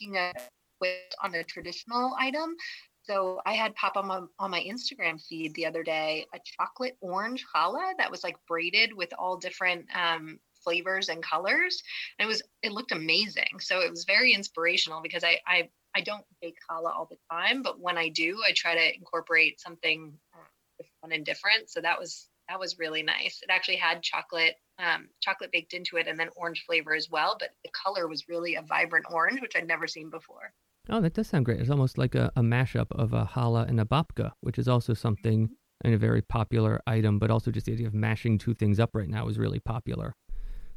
making 0.00 0.16
a 0.16 0.32
twist 0.78 1.14
on 1.22 1.34
a 1.34 1.44
traditional 1.44 2.14
item. 2.18 2.56
So 3.02 3.40
I 3.44 3.52
had 3.52 3.74
pop 3.74 3.96
on 3.96 4.06
my, 4.06 4.20
on 4.38 4.50
my 4.50 4.60
Instagram 4.60 5.22
feed 5.22 5.54
the 5.54 5.66
other 5.66 5.82
day 5.82 6.26
a 6.34 6.38
chocolate 6.44 6.96
orange 7.00 7.44
challah 7.54 7.92
that 7.98 8.10
was 8.10 8.24
like 8.24 8.36
braided 8.46 8.94
with 8.94 9.12
all 9.18 9.36
different 9.36 9.86
um, 9.94 10.38
flavors 10.62 11.08
and 11.08 11.22
colors. 11.22 11.82
And 12.18 12.26
it 12.26 12.28
was 12.28 12.42
it 12.62 12.72
looked 12.72 12.92
amazing. 12.92 13.60
So 13.60 13.80
it 13.80 13.90
was 13.90 14.04
very 14.04 14.32
inspirational 14.32 15.02
because 15.02 15.24
I 15.24 15.38
I 15.46 15.68
I 15.94 16.00
don't 16.00 16.24
bake 16.40 16.58
challah 16.70 16.94
all 16.94 17.08
the 17.10 17.18
time, 17.30 17.62
but 17.62 17.80
when 17.80 17.98
I 17.98 18.08
do, 18.08 18.40
I 18.46 18.52
try 18.54 18.74
to 18.74 18.94
incorporate 18.94 19.60
something 19.60 20.12
uh, 20.34 20.84
fun 21.00 21.12
and 21.12 21.24
different. 21.24 21.70
So 21.70 21.80
that 21.80 21.98
was 21.98 22.28
that 22.48 22.58
was 22.58 22.78
really 22.78 23.02
nice. 23.02 23.40
It 23.42 23.50
actually 23.50 23.76
had 23.76 24.02
chocolate 24.02 24.56
um, 24.78 25.08
chocolate 25.20 25.50
baked 25.52 25.74
into 25.74 25.96
it 25.96 26.06
and 26.06 26.18
then 26.18 26.28
orange 26.36 26.64
flavor 26.66 26.94
as 26.94 27.10
well, 27.10 27.36
but 27.38 27.50
the 27.64 27.70
color 27.70 28.06
was 28.06 28.28
really 28.28 28.54
a 28.54 28.62
vibrant 28.62 29.06
orange, 29.10 29.40
which 29.40 29.56
I'd 29.56 29.66
never 29.66 29.86
seen 29.86 30.08
before. 30.08 30.52
Oh, 30.88 31.00
that 31.00 31.14
does 31.14 31.28
sound 31.28 31.44
great. 31.44 31.60
It's 31.60 31.70
almost 31.70 31.98
like 31.98 32.14
a, 32.14 32.32
a 32.36 32.40
mashup 32.40 32.86
of 32.92 33.12
a 33.12 33.26
challah 33.34 33.68
and 33.68 33.80
a 33.80 33.84
babka, 33.84 34.32
which 34.40 34.58
is 34.58 34.68
also 34.68 34.94
something 34.94 35.50
and 35.84 35.94
a 35.94 35.98
very 35.98 36.22
popular 36.22 36.80
item, 36.86 37.18
but 37.18 37.30
also 37.30 37.50
just 37.50 37.66
the 37.66 37.72
idea 37.72 37.86
of 37.86 37.94
mashing 37.94 38.38
two 38.38 38.54
things 38.54 38.80
up 38.80 38.90
right 38.94 39.08
now 39.08 39.28
is 39.28 39.38
really 39.38 39.60
popular. 39.60 40.14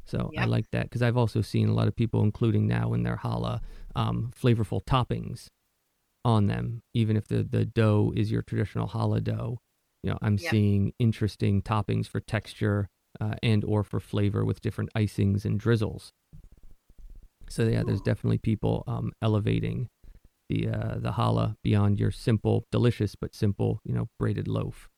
So 0.04 0.30
yep. 0.32 0.42
I 0.42 0.46
like 0.46 0.70
that 0.72 0.84
because 0.84 1.02
I've 1.02 1.16
also 1.16 1.40
seen 1.40 1.68
a 1.68 1.74
lot 1.74 1.88
of 1.88 1.96
people, 1.96 2.22
including 2.22 2.66
now 2.66 2.92
in 2.92 3.02
their 3.02 3.16
challah, 3.16 3.60
um, 3.94 4.32
flavorful 4.38 4.84
toppings 4.84 5.48
on 6.24 6.46
them. 6.46 6.82
Even 6.94 7.16
if 7.16 7.28
the, 7.28 7.42
the 7.42 7.64
dough 7.64 8.12
is 8.16 8.30
your 8.30 8.42
traditional 8.42 8.88
challah 8.88 9.22
dough, 9.22 9.58
you 10.02 10.10
know, 10.10 10.18
I'm 10.20 10.38
yep. 10.38 10.50
seeing 10.50 10.92
interesting 10.98 11.62
toppings 11.62 12.06
for 12.06 12.20
texture 12.20 12.88
uh, 13.20 13.34
and 13.42 13.64
or 13.64 13.84
for 13.84 14.00
flavor 14.00 14.44
with 14.44 14.60
different 14.60 14.90
icings 14.96 15.44
and 15.44 15.58
drizzles. 15.58 16.12
So 17.48 17.64
yeah, 17.64 17.82
Ooh. 17.82 17.84
there's 17.84 18.00
definitely 18.00 18.38
people 18.38 18.84
um, 18.86 19.12
elevating 19.20 19.88
the 20.48 20.68
uh, 20.68 20.94
the 20.98 21.12
challah 21.12 21.56
beyond 21.62 22.00
your 22.00 22.10
simple, 22.10 22.66
delicious 22.72 23.14
but 23.14 23.34
simple, 23.34 23.80
you 23.84 23.94
know, 23.94 24.08
braided 24.18 24.48
loaf. 24.48 24.88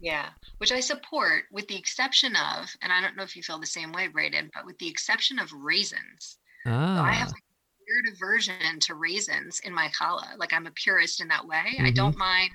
Yeah, 0.00 0.30
which 0.58 0.72
I 0.72 0.80
support 0.80 1.44
with 1.52 1.68
the 1.68 1.76
exception 1.76 2.34
of, 2.34 2.74
and 2.80 2.90
I 2.92 3.02
don't 3.02 3.16
know 3.16 3.22
if 3.22 3.36
you 3.36 3.42
feel 3.42 3.58
the 3.58 3.66
same 3.66 3.92
way, 3.92 4.08
Braden, 4.08 4.50
but 4.54 4.64
with 4.64 4.78
the 4.78 4.88
exception 4.88 5.38
of 5.38 5.52
raisins. 5.52 6.38
Ah. 6.66 6.96
So 6.96 7.02
I 7.02 7.12
have 7.12 7.28
ah. 7.28 7.32
like 7.32 7.42
a 7.42 7.84
weird 7.86 8.14
aversion 8.14 8.80
to 8.80 8.94
raisins 8.94 9.60
in 9.60 9.74
my 9.74 9.88
challah. 9.88 10.38
Like 10.38 10.54
I'm 10.54 10.66
a 10.66 10.70
purist 10.70 11.20
in 11.20 11.28
that 11.28 11.46
way. 11.46 11.74
Mm-hmm. 11.74 11.86
I 11.86 11.90
don't 11.90 12.16
mind 12.16 12.50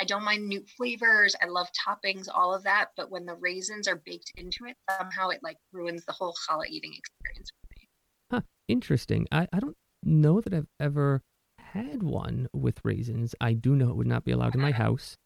I 0.00 0.04
don't 0.04 0.24
mind 0.24 0.48
new 0.48 0.64
flavors. 0.76 1.36
I 1.40 1.46
love 1.46 1.68
toppings, 1.86 2.26
all 2.32 2.54
of 2.54 2.64
that. 2.64 2.88
But 2.96 3.10
when 3.10 3.24
the 3.24 3.36
raisins 3.36 3.86
are 3.86 4.02
baked 4.04 4.32
into 4.36 4.64
it, 4.66 4.76
somehow 4.98 5.28
it 5.28 5.40
like 5.42 5.58
ruins 5.72 6.04
the 6.04 6.12
whole 6.12 6.34
challah 6.48 6.66
eating 6.68 6.92
experience 6.96 7.50
for 7.50 7.68
me. 7.70 7.88
Huh. 8.30 8.40
Interesting. 8.68 9.28
I, 9.30 9.46
I 9.52 9.60
don't 9.60 9.76
know 10.02 10.40
that 10.40 10.52
I've 10.52 10.66
ever 10.80 11.22
had 11.58 12.02
one 12.02 12.48
with 12.52 12.80
raisins. 12.84 13.34
I 13.40 13.52
do 13.52 13.76
know 13.76 13.90
it 13.90 13.96
would 13.96 14.06
not 14.06 14.24
be 14.24 14.32
allowed 14.32 14.54
in 14.54 14.60
my 14.60 14.72
house 14.86 15.16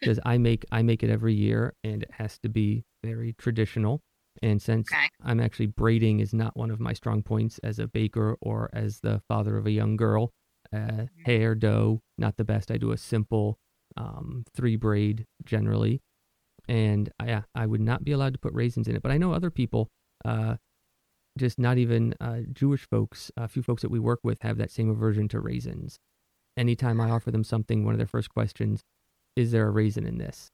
because 0.00 0.18
um, 0.18 0.22
I 0.24 0.38
make 0.38 0.64
I 0.72 0.82
make 0.82 1.02
it 1.02 1.10
every 1.10 1.34
year 1.34 1.74
and 1.84 2.02
it 2.02 2.10
has 2.12 2.38
to 2.40 2.48
be 2.48 2.84
very 3.04 3.34
traditional. 3.38 4.00
And 4.42 4.62
since 4.62 4.90
okay. 4.92 5.08
I'm 5.22 5.40
actually 5.40 5.66
braiding 5.66 6.20
is 6.20 6.32
not 6.32 6.56
one 6.56 6.70
of 6.70 6.80
my 6.80 6.92
strong 6.92 7.22
points 7.22 7.58
as 7.62 7.78
a 7.78 7.86
baker 7.86 8.36
or 8.40 8.70
as 8.72 9.00
the 9.00 9.20
father 9.28 9.56
of 9.56 9.66
a 9.66 9.70
young 9.70 9.96
girl, 9.96 10.30
uh, 10.72 10.76
mm-hmm. 10.76 11.04
hair 11.26 11.54
dough 11.54 12.00
not 12.16 12.36
the 12.36 12.44
best. 12.44 12.70
I 12.70 12.76
do 12.76 12.92
a 12.92 12.96
simple 12.96 13.58
um, 13.96 14.44
three 14.54 14.76
braid 14.76 15.26
generally, 15.44 16.00
and 16.68 17.10
I, 17.18 17.42
I 17.54 17.66
would 17.66 17.80
not 17.80 18.04
be 18.04 18.12
allowed 18.12 18.34
to 18.34 18.38
put 18.38 18.54
raisins 18.54 18.88
in 18.88 18.96
it. 18.96 19.02
But 19.02 19.10
I 19.10 19.18
know 19.18 19.32
other 19.32 19.50
people, 19.50 19.88
uh, 20.24 20.56
just 21.36 21.58
not 21.58 21.78
even 21.78 22.14
uh, 22.20 22.40
Jewish 22.52 22.86
folks, 22.88 23.30
a 23.36 23.48
few 23.48 23.62
folks 23.62 23.82
that 23.82 23.90
we 23.90 23.98
work 23.98 24.20
with 24.22 24.42
have 24.42 24.58
that 24.58 24.70
same 24.70 24.90
aversion 24.90 25.28
to 25.28 25.40
raisins. 25.40 25.98
Anytime 26.56 27.00
I 27.00 27.10
offer 27.10 27.30
them 27.30 27.44
something, 27.44 27.84
one 27.84 27.94
of 27.94 27.98
their 27.98 28.06
first 28.06 28.30
questions 28.30 28.82
is 29.36 29.52
there 29.52 29.66
a 29.66 29.70
raisin 29.70 30.06
in 30.06 30.18
this? 30.18 30.50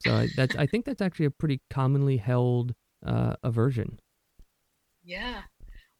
So 0.00 0.26
that's 0.36 0.56
I 0.56 0.66
think 0.66 0.84
that's 0.84 1.02
actually 1.02 1.26
a 1.26 1.30
pretty 1.30 1.60
commonly 1.70 2.16
held 2.18 2.74
uh, 3.04 3.36
aversion. 3.42 4.00
Yeah. 5.02 5.42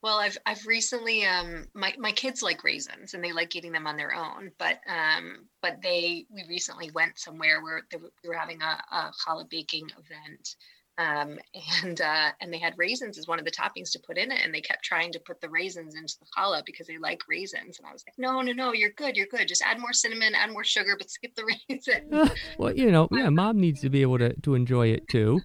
Well, 0.02 0.18
I've 0.18 0.36
I've 0.44 0.66
recently 0.66 1.24
um 1.24 1.66
my 1.74 1.94
my 1.98 2.12
kids 2.12 2.42
like 2.42 2.62
raisins 2.62 3.14
and 3.14 3.24
they 3.24 3.32
like 3.32 3.56
eating 3.56 3.72
them 3.72 3.86
on 3.86 3.96
their 3.96 4.14
own, 4.14 4.52
but 4.58 4.80
um 4.86 5.46
but 5.62 5.80
they 5.82 6.26
we 6.28 6.44
recently 6.48 6.90
went 6.90 7.18
somewhere 7.18 7.62
where 7.62 7.82
they 7.90 7.96
were, 7.96 8.10
we 8.22 8.28
were 8.28 8.34
having 8.34 8.60
a, 8.60 8.82
a 8.92 9.12
challah 9.24 9.48
baking 9.48 9.88
event 9.98 10.56
um, 10.98 11.38
and 11.82 12.00
uh, 12.00 12.30
and 12.40 12.52
they 12.52 12.58
had 12.58 12.74
raisins 12.76 13.18
as 13.18 13.26
one 13.26 13.38
of 13.38 13.44
the 13.44 13.50
toppings 13.50 13.90
to 13.92 14.00
put 14.06 14.18
in 14.18 14.30
it, 14.30 14.40
and 14.44 14.54
they 14.54 14.60
kept 14.60 14.84
trying 14.84 15.12
to 15.12 15.20
put 15.20 15.40
the 15.40 15.48
raisins 15.48 15.94
into 15.94 16.14
the 16.20 16.26
challah 16.36 16.64
because 16.64 16.86
they 16.86 16.98
like 16.98 17.22
raisins, 17.28 17.78
and 17.78 17.86
I 17.86 17.92
was 17.92 18.04
like, 18.06 18.14
no, 18.18 18.40
no, 18.40 18.52
no, 18.52 18.72
you're 18.72 18.90
good, 18.90 19.16
you're 19.16 19.26
good. 19.26 19.48
Just 19.48 19.62
add 19.62 19.80
more 19.80 19.92
cinnamon, 19.92 20.34
add 20.34 20.50
more 20.50 20.64
sugar, 20.64 20.94
but 20.98 21.10
skip 21.10 21.34
the 21.34 21.44
raisin. 21.68 22.36
well, 22.58 22.74
you 22.74 22.90
know, 22.90 23.08
yeah, 23.12 23.28
mom 23.30 23.60
needs 23.60 23.80
to 23.80 23.90
be 23.90 24.02
able 24.02 24.18
to 24.18 24.34
to 24.40 24.54
enjoy 24.54 24.88
it 24.88 25.08
too. 25.08 25.40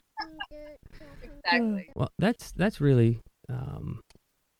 exactly. 1.24 1.90
Well, 1.96 2.12
that's 2.20 2.52
that's 2.52 2.82
really. 2.82 3.20
Um, 3.50 4.02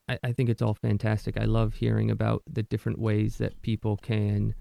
I, 0.08 0.18
I 0.24 0.32
think 0.34 0.50
it's 0.50 0.64
all 0.64 0.74
fantastic. 0.74 1.40
I 1.40 1.46
love 1.46 1.76
hearing 1.76 2.10
about 2.10 2.42
the 2.52 2.64
different 2.64 2.98
ways 2.98 3.38
that 3.38 3.62
people 3.62 3.98
can 3.98 4.56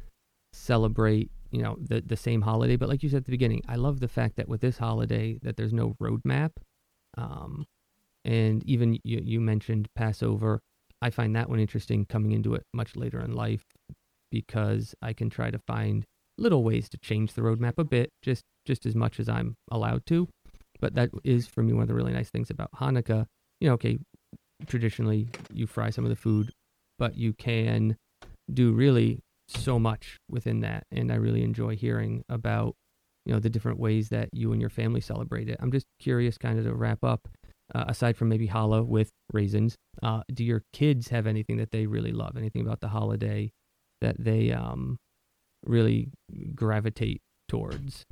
celebrate 0.52 1.30
you 1.50 1.62
know 1.62 1.76
the 1.80 2.00
the 2.00 2.16
same 2.16 2.42
holiday. 2.42 2.76
But 2.76 2.88
like 2.88 3.02
you 3.02 3.08
said 3.08 3.18
at 3.18 3.24
the 3.24 3.30
beginning 3.30 3.62
i 3.68 3.76
love 3.76 4.00
the 4.00 4.08
fact 4.08 4.36
that 4.36 4.48
with 4.48 4.60
this 4.60 4.78
holiday 4.78 5.38
that 5.42 5.56
there's 5.56 5.72
no 5.72 5.94
roadmap 6.00 6.50
um 7.16 7.64
and 8.24 8.62
even 8.64 8.98
you, 9.04 9.20
you 9.22 9.40
mentioned 9.40 9.88
passover. 9.94 10.60
I 11.00 11.10
find 11.10 11.34
that 11.36 11.48
one 11.48 11.60
interesting 11.60 12.04
coming 12.04 12.32
into 12.32 12.54
it 12.54 12.64
much 12.74 12.96
later 12.96 13.20
in 13.20 13.32
life 13.32 13.64
because 14.30 14.94
i 15.00 15.12
can 15.12 15.30
try 15.30 15.50
to 15.50 15.58
find 15.66 16.04
little 16.36 16.62
ways 16.62 16.88
to 16.90 16.98
change 16.98 17.32
the 17.32 17.40
roadmap 17.40 17.78
a 17.78 17.84
bit 17.84 18.10
just 18.22 18.44
just 18.66 18.84
as 18.84 18.94
much 18.94 19.18
as 19.18 19.28
i'm 19.28 19.54
allowed 19.70 20.04
to. 20.06 20.28
But 20.80 20.94
that 20.94 21.10
is 21.24 21.46
for 21.46 21.62
me 21.62 21.72
one 21.72 21.82
of 21.82 21.88
the 21.88 21.94
really 21.94 22.12
nice 22.12 22.30
things 22.30 22.50
about 22.50 22.70
hanukkah. 22.72 23.26
You 23.60 23.68
know 23.68 23.74
okay 23.74 23.98
traditionally 24.66 25.30
you 25.52 25.66
fry 25.66 25.90
some 25.90 26.04
of 26.04 26.10
the 26.10 26.16
food 26.16 26.52
but 26.98 27.16
you 27.16 27.32
can 27.32 27.96
do 28.52 28.72
really 28.72 29.20
so 29.48 29.78
much 29.78 30.18
within 30.28 30.60
that 30.60 30.84
and 30.92 31.10
i 31.10 31.14
really 31.14 31.42
enjoy 31.42 31.74
hearing 31.74 32.22
about 32.28 32.74
you 33.28 33.34
know 33.34 33.40
the 33.40 33.50
different 33.50 33.78
ways 33.78 34.08
that 34.08 34.30
you 34.32 34.52
and 34.52 34.60
your 34.60 34.70
family 34.70 35.02
celebrate 35.02 35.50
it. 35.50 35.58
I'm 35.60 35.70
just 35.70 35.86
curious 36.00 36.38
kind 36.38 36.58
of 36.58 36.64
to 36.64 36.74
wrap 36.74 37.04
up 37.04 37.28
uh, 37.74 37.84
aside 37.86 38.16
from 38.16 38.30
maybe 38.30 38.48
challah 38.48 38.86
with 38.86 39.10
raisins 39.32 39.76
uh, 40.02 40.22
do 40.32 40.44
your 40.44 40.62
kids 40.72 41.08
have 41.08 41.26
anything 41.26 41.58
that 41.58 41.70
they 41.70 41.86
really 41.86 42.12
love? 42.12 42.36
Anything 42.36 42.62
about 42.62 42.80
the 42.80 42.88
holiday 42.88 43.50
that 44.00 44.16
they 44.18 44.52
um, 44.52 44.96
really 45.66 46.10
gravitate 46.54 47.20
towards 47.48 48.06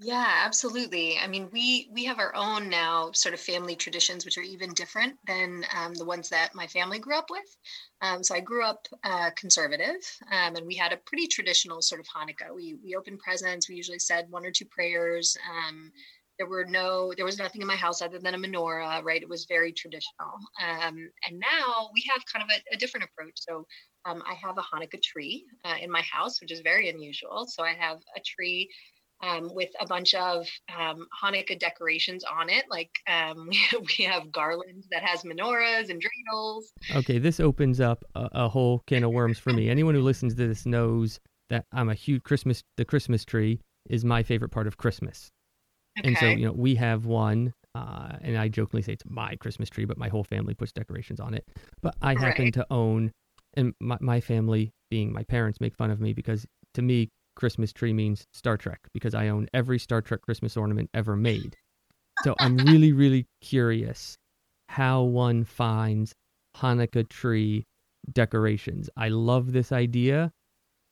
yeah, 0.00 0.42
absolutely. 0.44 1.18
I 1.18 1.26
mean, 1.26 1.50
we 1.50 1.88
we 1.92 2.04
have 2.04 2.20
our 2.20 2.32
own 2.36 2.68
now 2.68 3.10
sort 3.10 3.34
of 3.34 3.40
family 3.40 3.74
traditions, 3.74 4.24
which 4.24 4.38
are 4.38 4.42
even 4.42 4.72
different 4.72 5.18
than 5.26 5.64
um, 5.74 5.92
the 5.94 6.04
ones 6.04 6.28
that 6.28 6.54
my 6.54 6.68
family 6.68 7.00
grew 7.00 7.16
up 7.18 7.30
with. 7.30 7.56
Um, 8.00 8.22
so 8.22 8.36
I 8.36 8.40
grew 8.40 8.64
up 8.64 8.86
uh, 9.02 9.30
conservative, 9.36 9.96
um, 10.30 10.54
and 10.54 10.66
we 10.66 10.76
had 10.76 10.92
a 10.92 10.98
pretty 10.98 11.26
traditional 11.26 11.82
sort 11.82 12.00
of 12.00 12.06
Hanukkah. 12.06 12.54
We 12.54 12.74
we 12.74 12.94
opened 12.94 13.18
presents. 13.18 13.68
We 13.68 13.74
usually 13.74 13.98
said 13.98 14.30
one 14.30 14.46
or 14.46 14.52
two 14.52 14.66
prayers. 14.66 15.36
Um, 15.50 15.90
there 16.38 16.46
were 16.46 16.64
no, 16.64 17.12
there 17.16 17.24
was 17.24 17.36
nothing 17.38 17.60
in 17.62 17.66
my 17.66 17.74
house 17.74 18.00
other 18.00 18.20
than 18.20 18.32
a 18.34 18.38
menorah. 18.38 19.02
Right, 19.02 19.20
it 19.20 19.28
was 19.28 19.46
very 19.46 19.72
traditional. 19.72 20.34
Um, 20.62 21.10
and 21.26 21.40
now 21.40 21.90
we 21.92 22.04
have 22.12 22.22
kind 22.32 22.44
of 22.48 22.56
a, 22.56 22.74
a 22.74 22.78
different 22.78 23.06
approach. 23.10 23.32
So 23.34 23.66
um, 24.04 24.22
I 24.24 24.34
have 24.34 24.56
a 24.56 24.62
Hanukkah 24.62 25.02
tree 25.02 25.44
uh, 25.64 25.74
in 25.80 25.90
my 25.90 26.02
house, 26.02 26.40
which 26.40 26.52
is 26.52 26.60
very 26.60 26.88
unusual. 26.88 27.46
So 27.48 27.64
I 27.64 27.74
have 27.74 27.98
a 28.16 28.20
tree 28.24 28.70
um, 29.22 29.52
with 29.52 29.70
a 29.80 29.86
bunch 29.86 30.14
of 30.14 30.46
um, 30.76 31.06
Hanukkah 31.22 31.58
decorations 31.58 32.24
on 32.24 32.48
it. 32.50 32.64
Like 32.70 32.90
um, 33.08 33.48
we, 33.48 33.60
we 33.98 34.04
have 34.04 34.30
garland 34.32 34.84
that 34.90 35.02
has 35.02 35.22
menorahs 35.22 35.90
and 35.90 36.02
dreidels. 36.02 36.64
Okay, 36.94 37.18
this 37.18 37.40
opens 37.40 37.80
up 37.80 38.04
a, 38.14 38.28
a 38.32 38.48
whole 38.48 38.82
can 38.86 39.04
of 39.04 39.10
worms 39.12 39.38
for 39.38 39.52
me. 39.52 39.68
Anyone 39.68 39.94
who 39.94 40.02
listens 40.02 40.34
to 40.34 40.46
this 40.46 40.66
knows 40.66 41.20
that 41.50 41.64
I'm 41.72 41.88
a 41.88 41.94
huge 41.94 42.22
Christmas. 42.22 42.62
The 42.76 42.84
Christmas 42.84 43.24
tree 43.24 43.60
is 43.88 44.04
my 44.04 44.22
favorite 44.22 44.50
part 44.50 44.66
of 44.66 44.76
Christmas, 44.76 45.30
Okay. 45.98 46.06
and 46.06 46.18
so 46.18 46.34
you 46.34 46.46
know 46.46 46.52
we 46.52 46.74
have 46.76 47.06
one. 47.06 47.52
Uh, 47.74 48.16
and 48.22 48.36
I 48.36 48.48
jokingly 48.48 48.82
say 48.82 48.94
it's 48.94 49.04
my 49.06 49.36
Christmas 49.36 49.68
tree, 49.70 49.84
but 49.84 49.98
my 49.98 50.08
whole 50.08 50.24
family 50.24 50.54
puts 50.54 50.72
decorations 50.72 51.20
on 51.20 51.34
it. 51.34 51.46
But 51.82 51.94
I 52.02 52.14
happen 52.14 52.46
Right. 52.46 52.54
to 52.54 52.66
own, 52.70 53.12
and 53.54 53.74
my, 53.80 53.98
my 54.00 54.20
family, 54.20 54.72
being 54.90 55.12
my 55.12 55.22
parents, 55.22 55.60
make 55.60 55.76
fun 55.76 55.90
of 55.90 56.00
me 56.00 56.12
because 56.12 56.44
to 56.74 56.82
me, 56.82 57.10
Christmas 57.38 57.72
tree 57.72 57.92
means 57.92 58.26
Star 58.32 58.56
Trek 58.56 58.80
because 58.92 59.14
I 59.14 59.28
own 59.28 59.48
every 59.54 59.78
Star 59.78 60.02
Trek 60.02 60.20
Christmas 60.22 60.56
ornament 60.56 60.90
ever 60.92 61.16
made. 61.16 61.56
So 62.24 62.34
I'm 62.40 62.56
really, 62.56 62.92
really 62.92 63.26
curious 63.40 64.18
how 64.68 65.02
one 65.02 65.44
finds 65.44 66.12
Hanukkah 66.56 67.08
tree 67.08 67.64
decorations. 68.12 68.90
I 68.96 69.08
love 69.08 69.52
this 69.52 69.70
idea. 69.70 70.32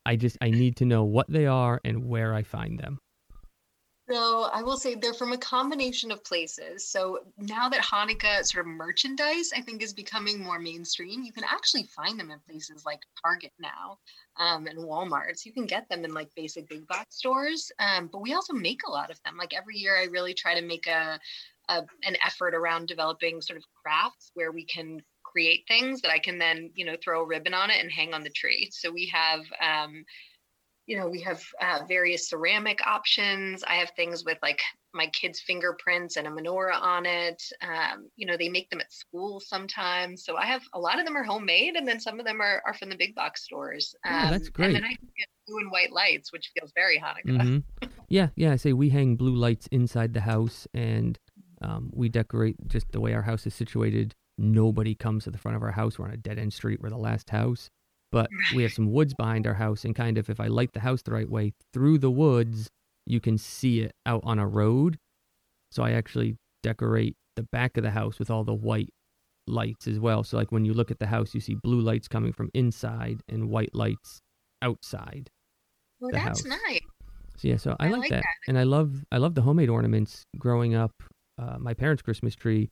I 0.05 0.15
just 0.15 0.37
I 0.41 0.49
need 0.49 0.77
to 0.77 0.85
know 0.85 1.03
what 1.03 1.27
they 1.29 1.47
are 1.47 1.81
and 1.83 2.05
where 2.05 2.33
I 2.33 2.43
find 2.43 2.79
them. 2.79 2.97
So 4.09 4.43
I 4.53 4.63
will 4.63 4.77
say 4.77 4.95
they're 4.95 5.13
from 5.13 5.33
a 5.33 5.37
combination 5.37 6.11
of 6.11 6.23
places. 6.23 6.87
So 6.87 7.19
now 7.37 7.67
that 7.67 7.83
Hanukkah 7.83 8.45
sort 8.45 8.65
of 8.65 8.71
merchandise, 8.71 9.51
I 9.53 9.59
think, 9.61 9.83
is 9.83 9.91
becoming 9.91 10.41
more 10.41 10.59
mainstream, 10.59 11.23
you 11.23 11.33
can 11.33 11.43
actually 11.43 11.83
find 11.93 12.17
them 12.17 12.31
in 12.31 12.39
places 12.47 12.85
like 12.85 13.01
Target 13.21 13.51
now 13.59 13.97
um, 14.37 14.65
and 14.67 14.79
Walmart. 14.79 15.35
So 15.37 15.47
you 15.47 15.53
can 15.53 15.65
get 15.65 15.89
them 15.89 16.05
in 16.05 16.13
like 16.13 16.29
basic 16.35 16.69
big 16.69 16.87
box 16.87 17.17
stores. 17.17 17.69
Um, 17.79 18.09
but 18.09 18.21
we 18.21 18.33
also 18.33 18.53
make 18.53 18.81
a 18.87 18.91
lot 18.91 19.11
of 19.11 19.21
them. 19.23 19.35
Like 19.37 19.53
every 19.53 19.75
year, 19.75 19.97
I 19.97 20.05
really 20.05 20.33
try 20.33 20.57
to 20.57 20.65
make 20.65 20.87
a, 20.87 21.19
a 21.67 21.83
an 22.03 22.15
effort 22.25 22.55
around 22.55 22.87
developing 22.87 23.41
sort 23.41 23.57
of 23.57 23.65
crafts 23.83 24.31
where 24.35 24.53
we 24.53 24.63
can 24.63 25.01
create 25.23 25.65
things 25.67 26.01
that 26.01 26.11
I 26.11 26.19
can 26.19 26.37
then, 26.37 26.71
you 26.75 26.85
know, 26.85 26.95
throw 27.03 27.23
a 27.23 27.27
ribbon 27.27 27.53
on 27.53 27.69
it 27.71 27.81
and 27.81 27.91
hang 27.91 28.13
on 28.13 28.23
the 28.23 28.29
tree. 28.29 28.69
So 28.71 28.89
we 28.89 29.11
have 29.13 29.41
um, 29.61 30.05
you 30.87 30.97
know, 30.97 31.07
we 31.07 31.21
have 31.21 31.43
uh, 31.61 31.79
various 31.87 32.29
ceramic 32.29 32.79
options. 32.87 33.63
I 33.63 33.75
have 33.75 33.91
things 33.91 34.23
with 34.23 34.37
like 34.41 34.61
my 34.93 35.07
kids' 35.07 35.41
fingerprints 35.41 36.15
and 36.15 36.25
a 36.25 36.31
menorah 36.31 36.81
on 36.81 37.05
it. 37.05 37.43
Um, 37.61 38.09
you 38.15 38.25
know, 38.25 38.37
they 38.37 38.47
make 38.47 38.69
them 38.69 38.79
at 38.79 38.91
school 38.91 39.41
sometimes. 39.41 40.23
So 40.23 40.37
I 40.37 40.45
have 40.45 40.63
a 40.73 40.79
lot 40.79 40.97
of 40.97 41.05
them 41.05 41.17
are 41.17 41.23
homemade, 41.23 41.75
and 41.75 41.85
then 41.85 41.99
some 41.99 42.19
of 42.19 42.25
them 42.25 42.41
are, 42.41 42.63
are 42.65 42.73
from 42.73 42.89
the 42.89 42.95
big 42.95 43.13
box 43.13 43.43
stores. 43.43 43.93
Oh, 44.05 44.09
that's 44.09 44.47
Um, 44.47 44.53
great. 44.53 44.65
And 44.67 44.75
then 44.77 44.83
I 44.85 44.95
can 44.95 45.09
get 45.17 45.27
blue 45.45 45.59
and 45.59 45.69
white 45.71 45.91
lights, 45.91 46.31
which 46.31 46.51
feels 46.57 46.71
very 46.73 46.97
Hanukkah. 46.99 47.41
hmm 47.41 47.87
Yeah, 48.07 48.29
yeah. 48.35 48.53
I 48.53 48.55
say 48.55 48.71
we 48.71 48.89
hang 48.89 49.17
blue 49.17 49.35
lights 49.35 49.67
inside 49.67 50.13
the 50.13 50.21
house, 50.21 50.67
and 50.73 51.19
um, 51.61 51.91
we 51.93 52.07
decorate 52.07 52.55
just 52.67 52.91
the 52.93 53.01
way 53.01 53.13
our 53.13 53.23
house 53.23 53.45
is 53.45 53.53
situated. 53.53 54.15
Nobody 54.37 54.95
comes 54.95 55.25
to 55.25 55.31
the 55.31 55.37
front 55.37 55.57
of 55.57 55.63
our 55.63 55.71
house. 55.71 55.99
We're 55.99 56.05
on 56.05 56.13
a 56.13 56.17
dead 56.17 56.39
end 56.39 56.53
street. 56.53 56.79
We're 56.81 56.89
the 56.91 56.97
last 56.97 57.29
house, 57.29 57.69
but 58.11 58.29
we 58.55 58.63
have 58.63 58.73
some 58.73 58.91
woods 58.91 59.13
behind 59.13 59.47
our 59.47 59.53
house, 59.53 59.85
and 59.85 59.95
kind 59.95 60.17
of 60.17 60.29
if 60.29 60.39
I 60.39 60.47
light 60.47 60.73
the 60.73 60.79
house 60.81 61.01
the 61.01 61.11
right 61.11 61.29
way 61.29 61.53
through 61.73 61.99
the 61.99 62.11
woods, 62.11 62.69
you 63.05 63.19
can 63.19 63.37
see 63.37 63.81
it 63.81 63.91
out 64.05 64.21
on 64.23 64.39
a 64.39 64.47
road. 64.47 64.97
So 65.71 65.83
I 65.83 65.91
actually 65.91 66.37
decorate 66.63 67.15
the 67.35 67.43
back 67.43 67.77
of 67.77 67.83
the 67.83 67.91
house 67.91 68.19
with 68.19 68.29
all 68.29 68.43
the 68.43 68.53
white 68.53 68.89
lights 69.47 69.87
as 69.87 69.99
well. 69.99 70.23
So 70.23 70.37
like 70.37 70.51
when 70.51 70.65
you 70.65 70.73
look 70.73 70.91
at 70.91 70.99
the 70.99 71.07
house, 71.07 71.33
you 71.33 71.41
see 71.41 71.55
blue 71.55 71.81
lights 71.81 72.07
coming 72.07 72.33
from 72.33 72.49
inside 72.53 73.21
and 73.29 73.49
white 73.49 73.73
lights 73.73 74.19
outside. 74.61 75.29
Well, 75.99 76.11
that's 76.11 76.45
house. 76.45 76.59
nice. 76.67 76.81
So 77.37 77.47
yeah, 77.47 77.57
so 77.57 77.75
I, 77.79 77.87
I 77.87 77.89
like, 77.89 78.01
like 78.01 78.09
that. 78.09 78.23
that. 78.23 78.49
and 78.49 78.57
I 78.57 78.63
love 78.63 79.05
I 79.11 79.17
love 79.17 79.35
the 79.35 79.41
homemade 79.41 79.69
ornaments. 79.69 80.23
Growing 80.37 80.75
up, 80.75 80.91
uh, 81.37 81.57
my 81.59 81.73
parents' 81.73 82.01
Christmas 82.01 82.35
tree 82.35 82.69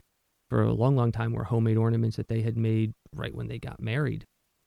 for 0.50 0.64
a 0.64 0.74
long, 0.74 0.96
long 0.96 1.12
time 1.12 1.34
were 1.34 1.44
homemade 1.44 1.78
ornaments 1.78 2.18
that 2.18 2.28
they 2.28 2.42
had 2.42 2.58
made 2.58 2.94
right 3.16 3.34
when 3.34 3.48
they 3.48 3.60
got 3.60 3.80
married. 3.80 4.26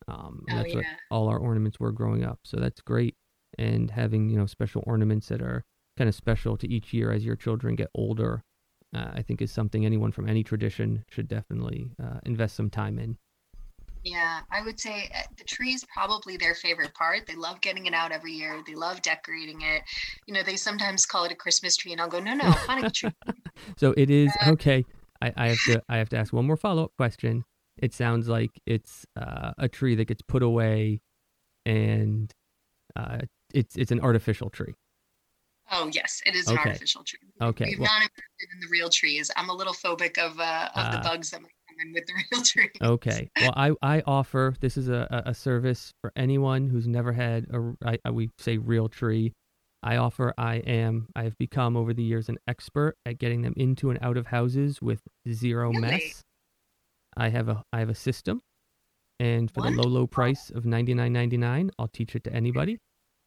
Um, 0.08 0.44
Oh, 0.50 0.56
that's 0.56 0.74
what 0.74 0.84
all 1.10 1.28
our 1.28 1.38
ornaments 1.38 1.78
were 1.78 1.92
growing 1.92 2.24
up. 2.24 2.40
So 2.44 2.58
that's 2.58 2.80
great. 2.80 3.16
And 3.58 3.90
having 3.90 4.28
you 4.28 4.36
know 4.36 4.46
special 4.46 4.82
ornaments 4.86 5.28
that 5.28 5.40
are 5.42 5.64
kind 5.96 6.08
of 6.08 6.14
special 6.14 6.56
to 6.56 6.68
each 6.68 6.92
year 6.92 7.12
as 7.12 7.24
your 7.24 7.36
children 7.36 7.74
get 7.74 7.88
older, 7.94 8.42
uh, 8.94 9.10
I 9.14 9.22
think 9.22 9.42
is 9.42 9.50
something 9.50 9.84
anyone 9.84 10.12
from 10.12 10.28
any 10.28 10.44
tradition 10.44 11.04
should 11.10 11.28
definitely 11.28 11.90
uh, 12.02 12.20
invest 12.24 12.56
some 12.56 12.70
time 12.70 12.98
in. 12.98 13.16
Yeah, 14.04 14.40
I 14.50 14.62
would 14.62 14.78
say 14.78 15.10
uh, 15.14 15.22
the 15.36 15.44
tree 15.44 15.74
is 15.74 15.84
probably 15.92 16.36
their 16.36 16.54
favorite 16.54 16.94
part. 16.94 17.26
They 17.26 17.34
love 17.34 17.60
getting 17.60 17.86
it 17.86 17.94
out 17.94 18.12
every 18.12 18.32
year. 18.32 18.62
They 18.66 18.74
love 18.74 19.02
decorating 19.02 19.60
it. 19.62 19.82
You 20.26 20.34
know, 20.34 20.42
they 20.42 20.56
sometimes 20.56 21.04
call 21.04 21.24
it 21.24 21.32
a 21.32 21.34
Christmas 21.34 21.76
tree, 21.76 21.92
and 21.92 22.00
I'll 22.00 22.08
go, 22.08 22.20
no, 22.20 22.34
no, 22.34 22.44
Hanukkah 22.44 22.92
tree. 22.94 23.14
So 23.76 23.92
it 23.96 24.08
is 24.08 24.30
okay. 24.46 24.84
I, 25.20 25.32
I 25.36 25.48
have 25.48 25.64
to 25.66 25.82
I 25.88 25.96
have 25.96 26.08
to 26.10 26.16
ask 26.16 26.32
one 26.32 26.46
more 26.46 26.56
follow 26.56 26.84
up 26.84 26.92
question. 26.96 27.44
It 27.80 27.94
sounds 27.94 28.28
like 28.28 28.50
it's 28.66 29.06
uh, 29.16 29.52
a 29.58 29.68
tree 29.68 29.94
that 29.96 30.06
gets 30.06 30.22
put 30.22 30.42
away, 30.42 31.00
and 31.66 32.32
uh, 32.96 33.18
it's 33.54 33.76
it's 33.76 33.90
an 33.92 34.00
artificial 34.00 34.50
tree. 34.50 34.74
Oh 35.70 35.90
yes, 35.92 36.22
it 36.24 36.34
is 36.34 36.48
an 36.48 36.56
artificial 36.58 37.04
tree. 37.04 37.18
Okay, 37.42 37.66
We've 37.66 37.78
well- 37.80 37.90
not 37.92 38.02
invested 38.02 38.48
in 38.54 38.60
the 38.60 38.68
real 38.70 38.88
trees. 38.88 39.30
I'm 39.36 39.50
a 39.50 39.54
little 39.54 39.74
phobic 39.74 40.16
of 40.18 40.40
uh, 40.40 40.68
of 40.74 40.92
the 40.92 40.98
Ah. 40.98 41.02
bugs 41.02 41.30
that 41.30 41.42
might 41.42 41.52
come 41.68 41.76
in 41.86 41.92
with 41.92 42.06
the 42.06 42.12
real 42.32 42.42
tree. 42.42 42.70
Okay. 42.80 43.28
Well, 43.40 43.52
I 43.54 43.72
I 43.82 44.02
offer 44.06 44.54
this 44.60 44.76
is 44.78 44.88
a 44.88 45.06
a 45.26 45.30
a 45.30 45.34
service 45.34 45.92
for 46.00 46.10
anyone 46.16 46.68
who's 46.68 46.86
never 46.88 47.12
had 47.12 47.46
a 47.52 47.74
I, 47.84 47.98
I 48.04 48.10
we 48.10 48.30
say 48.38 48.56
real 48.58 48.88
tree. 48.88 49.34
I 49.82 49.96
offer. 49.98 50.34
I 50.36 50.56
am. 50.56 51.06
I 51.14 51.22
have 51.24 51.38
become 51.38 51.76
over 51.76 51.92
the 51.94 52.02
years 52.02 52.28
an 52.28 52.38
expert 52.48 52.96
at 53.06 53.18
getting 53.18 53.42
them 53.42 53.54
into 53.56 53.90
and 53.90 53.98
out 54.02 54.16
of 54.16 54.26
houses 54.26 54.82
with 54.82 55.02
zero 55.30 55.68
Really? 55.70 55.80
mess. 55.82 56.24
I 57.18 57.28
have 57.28 57.48
a 57.48 57.62
I 57.72 57.80
have 57.80 57.88
a 57.90 57.94
system, 57.94 58.40
and 59.20 59.50
for 59.50 59.62
the 59.62 59.70
low 59.70 59.88
low 59.88 60.06
price 60.06 60.50
of 60.50 60.64
ninety 60.64 60.94
nine 60.94 61.12
ninety 61.12 61.36
nine, 61.36 61.70
I'll 61.78 61.88
teach 61.88 62.14
it 62.16 62.24
to 62.24 62.32
anybody. 62.32 62.78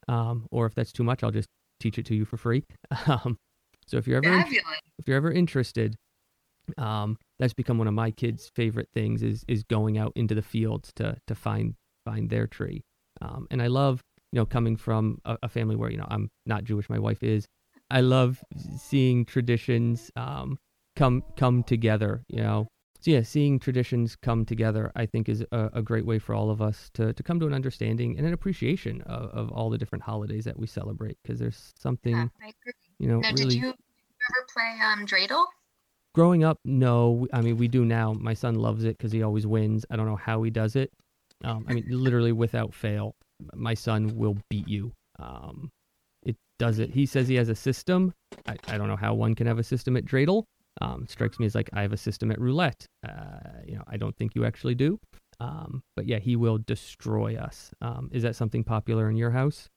Um, 0.07 0.47
or 0.51 0.65
if 0.65 0.73
that's 0.73 0.91
too 0.91 1.03
much, 1.03 1.23
I'll 1.23 1.31
just 1.31 1.49
teach 1.79 1.97
it 1.99 2.05
to 2.07 2.15
you 2.15 2.25
for 2.25 2.37
free. 2.37 2.63
Um, 3.07 3.37
So 3.87 3.97
if 3.97 4.07
you're 4.07 4.17
ever 4.23 4.41
Fabulous. 4.43 4.79
if 4.99 5.07
you're 5.07 5.17
ever 5.17 5.31
interested, 5.31 5.95
um, 6.77 7.17
that's 7.39 7.53
become 7.53 7.77
one 7.77 7.87
of 7.87 7.93
my 7.93 8.11
kids' 8.11 8.49
favorite 8.55 8.89
things 8.93 9.21
is 9.23 9.43
is 9.47 9.63
going 9.63 9.97
out 9.97 10.13
into 10.15 10.35
the 10.35 10.41
fields 10.41 10.91
to 10.95 11.17
to 11.27 11.35
find 11.35 11.75
find 12.05 12.29
their 12.29 12.47
tree. 12.47 12.81
Um, 13.21 13.47
and 13.51 13.61
I 13.61 13.67
love 13.67 14.01
you 14.31 14.39
know 14.39 14.45
coming 14.45 14.77
from 14.77 15.19
a, 15.25 15.37
a 15.43 15.49
family 15.49 15.75
where 15.75 15.91
you 15.91 15.97
know 15.97 16.07
I'm 16.09 16.29
not 16.45 16.63
Jewish, 16.63 16.89
my 16.89 16.99
wife 16.99 17.23
is. 17.23 17.45
I 17.89 18.01
love 18.01 18.41
seeing 18.77 19.25
traditions 19.25 20.11
um, 20.15 20.57
come 20.95 21.23
come 21.35 21.63
together. 21.63 22.23
You 22.29 22.41
know, 22.43 22.67
so 23.01 23.09
yeah, 23.09 23.23
seeing 23.23 23.57
traditions 23.57 24.15
come 24.15 24.45
together, 24.45 24.91
I 24.95 25.07
think, 25.07 25.27
is 25.27 25.43
a, 25.51 25.71
a, 25.73 25.81
great 25.81 26.05
way 26.05 26.19
for 26.19 26.35
all 26.35 26.51
of 26.51 26.61
us 26.61 26.91
to 26.93 27.13
to 27.13 27.23
come 27.23 27.39
to 27.39 27.47
an 27.47 27.53
understanding 27.53 28.15
and 28.15 28.27
an 28.27 28.33
appreciation 28.33 29.01
of, 29.01 29.31
of 29.31 29.51
all 29.51 29.71
the 29.71 29.77
different 29.77 30.03
holidays 30.03 30.45
that 30.45 30.59
we 30.59 30.67
celebrate. 30.67 31.17
Because 31.23 31.39
there's 31.39 31.73
something, 31.79 32.15
yeah, 32.15 32.51
you 32.99 33.07
know, 33.07 33.19
now, 33.19 33.31
really. 33.31 33.55
Did 33.55 33.61
you 33.63 33.69
ever 33.69 34.47
play 34.53 34.85
um, 34.85 35.07
dreidel? 35.07 35.45
Growing 36.13 36.43
up, 36.43 36.59
no. 36.63 37.27
I 37.33 37.41
mean, 37.41 37.57
we 37.57 37.67
do 37.67 37.85
now. 37.85 38.13
My 38.13 38.35
son 38.35 38.53
loves 38.53 38.83
it 38.83 38.99
because 38.99 39.11
he 39.11 39.23
always 39.23 39.47
wins. 39.47 39.83
I 39.89 39.95
don't 39.95 40.05
know 40.05 40.15
how 40.15 40.43
he 40.43 40.51
does 40.51 40.75
it. 40.75 40.91
Um, 41.43 41.65
I 41.67 41.73
mean, 41.73 41.85
literally 41.89 42.33
without 42.33 42.71
fail, 42.71 43.15
my 43.55 43.73
son 43.73 44.15
will 44.15 44.37
beat 44.51 44.67
you. 44.67 44.91
Um, 45.17 45.71
it 46.23 46.35
does 46.59 46.77
it. 46.77 46.91
He 46.91 47.07
says 47.07 47.27
he 47.27 47.35
has 47.35 47.49
a 47.49 47.55
system. 47.55 48.13
I, 48.45 48.57
I 48.67 48.77
don't 48.77 48.87
know 48.87 48.95
how 48.95 49.15
one 49.15 49.33
can 49.33 49.47
have 49.47 49.57
a 49.57 49.63
system 49.63 49.97
at 49.97 50.05
dreidel. 50.05 50.43
Um, 50.79 51.05
strikes 51.07 51.37
me 51.39 51.45
as 51.45 51.53
like 51.53 51.69
I 51.73 51.81
have 51.81 51.93
a 51.93 51.97
system 51.97 52.31
at 52.31 52.39
roulette. 52.39 52.85
Uh, 53.07 53.59
you 53.67 53.75
know, 53.75 53.83
I 53.87 53.97
don't 53.97 54.15
think 54.15 54.35
you 54.35 54.45
actually 54.45 54.75
do. 54.75 54.99
Um, 55.39 55.81
but 55.95 56.05
yeah, 56.05 56.19
he 56.19 56.35
will 56.35 56.59
destroy 56.59 57.35
us. 57.35 57.71
Um, 57.81 58.09
is 58.11 58.23
that 58.23 58.35
something 58.35 58.63
popular 58.63 59.09
in 59.09 59.17
your 59.17 59.31
house? 59.31 59.69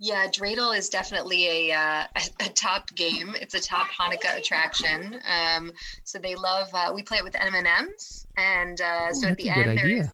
Yeah, 0.00 0.28
dreidel 0.28 0.76
is 0.76 0.88
definitely 0.88 1.70
a, 1.70 1.74
uh, 1.74 2.04
a, 2.40 2.48
top 2.50 2.94
game. 2.94 3.34
It's 3.40 3.54
a 3.54 3.60
top 3.60 3.88
Hanukkah 3.88 4.38
attraction. 4.38 5.20
Um, 5.24 5.72
so 6.04 6.18
they 6.18 6.34
love. 6.34 6.68
Uh, 6.72 6.92
we 6.94 7.02
play 7.02 7.18
it 7.18 7.24
with 7.24 7.34
M 7.36 7.54
and 7.54 7.66
M's, 7.66 8.26
and 8.36 8.80
uh, 8.80 9.12
so 9.12 9.26
Ooh, 9.26 9.30
at 9.30 9.36
the 9.36 9.50
end 9.50 9.70
idea. 9.70 9.94
there's 9.94 10.10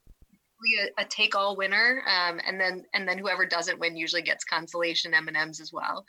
a, 0.98 1.02
a 1.02 1.04
take 1.04 1.34
all 1.34 1.56
winner, 1.56 2.02
um, 2.06 2.40
and 2.46 2.60
then 2.60 2.84
and 2.94 3.08
then 3.08 3.18
whoever 3.18 3.46
doesn't 3.46 3.78
win 3.78 3.96
usually 3.96 4.22
gets 4.22 4.44
consolation 4.44 5.14
M 5.14 5.28
and 5.28 5.36
M's 5.36 5.60
as 5.60 5.72
well. 5.72 6.04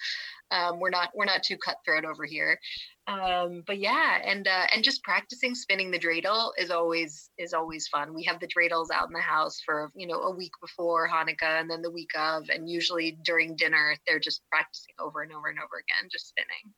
Um, 0.52 0.80
we're 0.80 0.90
not 0.90 1.10
we're 1.16 1.26
not 1.26 1.44
too 1.44 1.58
cutthroat 1.58 2.06
over 2.06 2.26
here, 2.26 2.60
um, 3.08 3.64
but 3.68 3.80
yeah, 3.80 4.20
and 4.24 4.48
uh, 4.48 4.68
and 4.74 4.84
just 4.84 5.04
practicing 5.04 5.56
spinning 5.56 5.92
the 5.92 6.00
dreidel 6.00 6.52
is 6.58 6.72
always 6.72 7.30
is 7.38 7.54
always 7.54 7.88
fun. 7.88 8.14
We 8.14 8.24
have 8.24 8.40
the 8.40 8.48
dreidels 8.48 8.88
out 8.94 9.08
in 9.08 9.14
the 9.14 9.22
house 9.22 9.60
for 9.66 9.92
you 9.96 10.08
know 10.08 10.22
a 10.22 10.36
week 10.36 10.54
before 10.62 11.10
Hanukkah 11.10 11.60
and 11.60 11.70
then 11.70 11.82
the 11.82 11.92
week 11.92 12.12
of, 12.18 12.50
and 12.50 12.70
usually 12.70 13.18
during 13.24 13.56
dinner 13.56 13.96
they're 14.08 14.20
just 14.20 14.42
practicing 14.52 14.96
over 15.00 15.22
and 15.22 15.32
over 15.32 15.48
and 15.48 15.60
over 15.60 15.78
again, 15.78 16.10
just 16.12 16.30
spinning. 16.30 16.74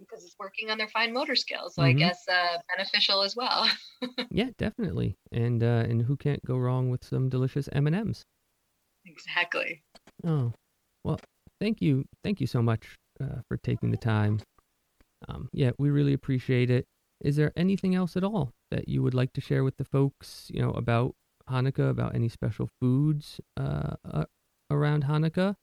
Because 0.00 0.24
it's 0.24 0.36
working 0.38 0.70
on 0.70 0.78
their 0.78 0.88
fine 0.88 1.12
motor 1.12 1.34
skills, 1.36 1.74
so 1.74 1.82
I 1.82 1.92
Mhm. 1.92 1.98
guess 1.98 2.28
uh, 2.28 2.58
beneficial 2.76 3.22
as 3.22 3.34
well. 3.36 3.68
Yeah, 4.30 4.50
definitely. 4.58 5.16
And 5.32 5.62
uh, 5.62 5.84
and 5.88 6.02
who 6.02 6.16
can't 6.16 6.44
go 6.44 6.56
wrong 6.56 6.90
with 6.90 7.04
some 7.04 7.28
delicious 7.28 7.68
M 7.72 7.86
and 7.86 7.94
M's? 7.94 8.24
exactly. 9.06 9.82
Oh, 10.26 10.52
well, 11.04 11.20
thank 11.60 11.80
you, 11.82 12.04
thank 12.22 12.40
you 12.40 12.46
so 12.46 12.62
much 12.62 12.96
uh, 13.20 13.40
for 13.48 13.56
taking 13.58 13.90
the 13.90 13.96
time. 13.96 14.40
Um, 15.28 15.48
yeah, 15.52 15.70
we 15.78 15.90
really 15.90 16.12
appreciate 16.12 16.70
it. 16.70 16.86
Is 17.22 17.36
there 17.36 17.52
anything 17.56 17.94
else 17.94 18.16
at 18.16 18.24
all 18.24 18.52
that 18.70 18.88
you 18.88 19.02
would 19.02 19.14
like 19.14 19.32
to 19.34 19.40
share 19.40 19.64
with 19.64 19.76
the 19.76 19.84
folks, 19.84 20.50
you 20.52 20.60
know, 20.60 20.70
about 20.72 21.14
Hanukkah, 21.48 21.90
about 21.90 22.14
any 22.14 22.28
special 22.28 22.68
foods 22.80 23.40
uh, 23.56 23.94
uh, 24.10 24.24
around 24.70 25.04
Hanukkah? 25.04 25.54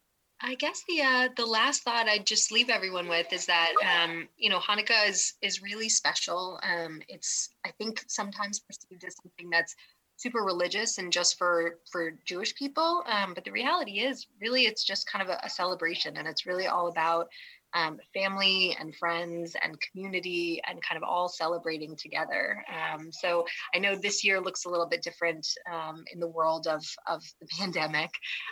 I 0.44 0.56
guess 0.56 0.84
the 0.88 1.02
uh, 1.02 1.30
the 1.36 1.46
last 1.46 1.84
thought 1.84 2.08
I'd 2.08 2.26
just 2.26 2.52
leave 2.52 2.70
everyone 2.70 3.08
with 3.08 3.32
is 3.32 3.46
that 3.46 3.74
um, 4.04 4.28
you 4.38 4.50
know 4.50 4.60
Hanukkah 4.60 5.08
is 5.08 5.34
is 5.42 5.62
really 5.62 5.90
special. 5.90 6.60
Um, 6.64 7.02
it's 7.08 7.50
I 7.66 7.72
think 7.72 8.04
sometimes 8.08 8.60
perceived 8.60 9.04
as 9.04 9.16
something 9.22 9.50
that's 9.50 9.76
super 10.18 10.40
religious 10.40 10.98
and 10.98 11.12
just 11.12 11.38
for 11.38 11.78
for 11.92 12.14
Jewish 12.26 12.56
people, 12.56 13.04
um, 13.08 13.34
but 13.34 13.44
the 13.44 13.52
reality 13.52 14.00
is 14.00 14.28
really 14.42 14.64
it's 14.66 14.84
just 14.84 15.10
kind 15.10 15.24
of 15.24 15.30
a, 15.30 15.40
a 15.44 15.50
celebration, 15.50 16.18
and 16.18 16.28
it's 16.28 16.46
really 16.46 16.68
all 16.68 16.88
about 16.88 17.30
um, 17.74 17.98
family 18.14 18.76
and 18.80 18.96
friends 18.96 19.56
and 19.64 19.78
community 19.82 20.62
and 20.68 20.82
kind 20.82 21.02
of 21.02 21.08
all 21.08 21.28
celebrating 21.28 21.96
together. 21.96 22.64
Um, 22.70 23.12
so 23.12 23.46
I 23.74 23.80
know 23.80 23.96
this 23.96 24.24
year 24.24 24.40
looks 24.42 24.66
a 24.66 24.70
little 24.70 24.88
bit 24.88 25.02
different 25.02 25.48
um, 25.72 26.04
in 26.14 26.20
the 26.20 26.28
world 26.28 26.68
of 26.68 26.84
of 27.08 27.24
the 27.40 27.48
pandemic. 27.60 28.12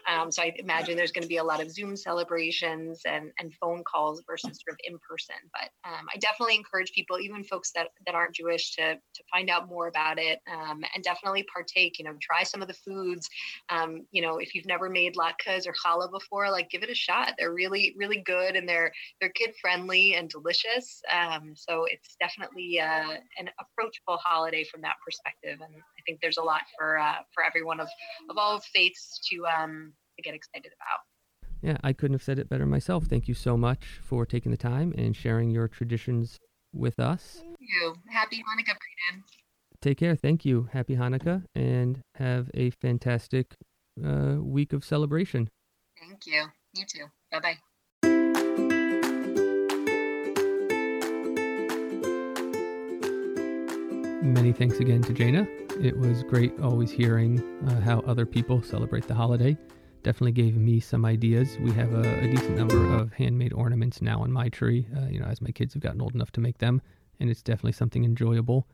Um, 0.10 0.32
so 0.32 0.42
I 0.42 0.54
imagine 0.58 0.96
there's 0.96 1.12
going 1.12 1.24
to 1.24 1.30
be 1.30 1.38
a 1.38 1.44
lot 1.44 1.62
of 1.62 1.72
Zoom 1.72 1.96
celebrations 1.96 3.02
and, 3.06 3.32
and 3.40 3.54
phone 3.56 3.84
calls 3.84 4.22
versus 4.28 4.60
sort 4.66 4.74
of 4.74 4.80
in 4.84 4.98
person. 5.00 5.36
But 5.54 5.90
um, 5.90 6.08
I 6.14 6.18
definitely 6.18 6.56
encourage 6.56 6.92
people, 6.92 7.20
even 7.20 7.44
folks 7.44 7.72
that, 7.76 7.90
that 8.06 8.16
aren't 8.16 8.36
Jewish, 8.36 8.76
to, 8.76 8.96
to 8.96 9.24
find 9.32 9.50
out 9.50 9.68
more 9.68 9.88
about 9.88 10.20
it 10.20 10.40
um, 10.52 10.84
and 10.94 11.04
definitely 11.04 11.46
partake. 11.54 12.00
You 12.00 12.06
know, 12.06 12.14
try 12.22 12.44
some 12.44 12.62
of 12.62 12.68
the 12.68 12.74
foods. 12.74 13.30
You 14.12 14.22
know, 14.22 14.38
if 14.38 14.56
you've 14.56 14.66
never 14.66 14.90
made 14.90 15.16
latkes 15.16 15.68
or 15.68 15.74
challah 15.74 16.12
before, 16.12 16.50
like 16.50 16.70
give 16.70 16.84
it 16.84 16.90
a 16.90 16.96
shot. 16.96 17.34
They're 17.38 17.54
really, 17.54 17.94
really 17.98 18.22
good 18.26 18.56
and 18.56 18.68
they're 18.68 18.92
they're 19.20 19.30
kid 19.30 19.54
friendly 19.62 20.16
and 20.16 20.30
delicious. 20.30 21.02
Um, 21.12 21.54
so 21.56 21.86
it's 21.86 22.16
definitely 22.20 22.80
uh, 22.80 23.18
an 23.38 23.50
approachable 23.60 24.18
holiday 24.18 24.64
from 24.64 24.82
that 24.82 24.96
perspective. 25.06 25.60
And 25.62 25.76
I 25.76 26.02
think 26.06 26.20
there's 26.22 26.38
a 26.38 26.44
lot 26.44 26.62
for 26.78 26.98
uh, 26.98 27.18
for 27.34 27.44
everyone 27.44 27.80
of 27.80 27.90
of 28.30 28.38
all 28.38 28.60
faiths 28.74 29.20
to 29.30 29.46
um, 29.46 29.94
to 30.18 30.22
get 30.24 30.34
excited 30.34 30.72
about. 30.74 31.02
Yeah, 31.62 31.78
I 31.84 31.94
couldn't 31.94 32.14
have 32.14 32.24
said 32.24 32.40
it 32.40 32.50
better 32.50 32.66
myself. 32.66 33.06
Thank 33.06 33.28
you 33.28 33.34
so 33.34 33.58
much 33.58 34.00
for 34.02 34.26
taking 34.26 34.52
the 34.52 34.58
time 34.58 34.94
and 34.98 35.16
sharing 35.16 35.50
your 35.50 35.68
traditions 35.68 36.40
with 36.74 37.00
us. 37.00 37.40
Thank 37.42 37.58
you. 37.60 37.96
Happy 38.10 38.38
Hanukkah, 38.38 38.78
Braden. 38.78 39.24
Take 39.82 39.98
care. 39.98 40.16
Thank 40.16 40.46
you. 40.46 40.70
Happy 40.72 40.96
Hanukkah 40.96 41.44
and 41.56 42.02
have 42.16 42.50
a 42.54 42.70
fantastic 42.70 43.56
uh, 44.06 44.38
week 44.40 44.74
of 44.74 44.84
celebration. 44.84 45.50
Thank 46.00 46.26
you. 46.26 46.46
You 46.74 46.86
too. 46.86 47.06
Bye 47.32 47.40
bye. 47.40 47.58
Many 54.22 54.52
thanks 54.52 54.80
again 54.82 55.02
to 55.04 55.14
Jaina. 55.14 55.48
It 55.82 55.98
was 55.98 56.24
great 56.24 56.60
always 56.60 56.92
hearing 56.92 57.42
uh, 57.68 57.80
how 57.80 58.02
other 58.02 58.26
people 58.26 58.62
celebrate 58.62 59.08
the 59.08 59.14
holiday. 59.14 59.58
Definitely 60.04 60.34
gave 60.34 60.58
me 60.58 60.82
some 60.82 61.06
ideas. 61.06 61.58
We 61.62 61.72
have 61.72 61.94
a, 61.94 62.02
a 62.02 62.28
decent 62.30 62.58
number 62.58 62.94
of 62.94 63.14
handmade 63.14 63.54
ornaments 63.54 64.02
now 64.02 64.22
on 64.22 64.30
my 64.30 64.50
tree, 64.50 64.88
uh, 64.98 65.06
you 65.08 65.22
know, 65.22 65.26
as 65.26 65.42
my 65.42 65.52
kids 65.52 65.74
have 65.74 65.82
gotten 65.82 66.02
old 66.02 66.16
enough 66.16 66.32
to 66.34 66.42
make 66.42 66.58
them, 66.58 66.82
and 67.22 67.30
it's 67.30 67.42
definitely 67.42 67.72
something 67.72 68.04
enjoyable. 68.04 68.68